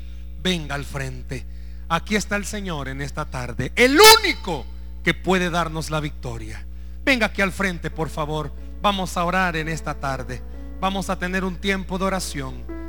venga 0.43 0.75
al 0.75 0.85
frente. 0.85 1.47
Aquí 1.89 2.17
está 2.17 2.37
el 2.37 2.45
Señor 2.47 2.89
en 2.89 3.03
esta 3.03 3.27
tarde, 3.27 3.73
el 3.77 3.99
único 4.21 4.65
que 5.05 5.13
puede 5.13 5.51
darnos 5.51 5.91
la 5.91 6.01
victoria. 6.01 6.67
Venga 7.05 7.27
aquí 7.27 7.43
al 7.43 7.53
frente, 7.53 7.91
por 7.91 8.09
favor. 8.09 8.53
Vamos 8.83 9.17
a 9.17 9.25
orar 9.25 9.57
en 9.57 9.69
esta 9.69 9.95
tarde. 9.95 10.43
Vamos 10.81 11.11
a 11.11 11.19
tener 11.19 11.45
un 11.45 11.57
tiempo 11.57 11.99
de 11.99 12.05
oración. 12.05 12.80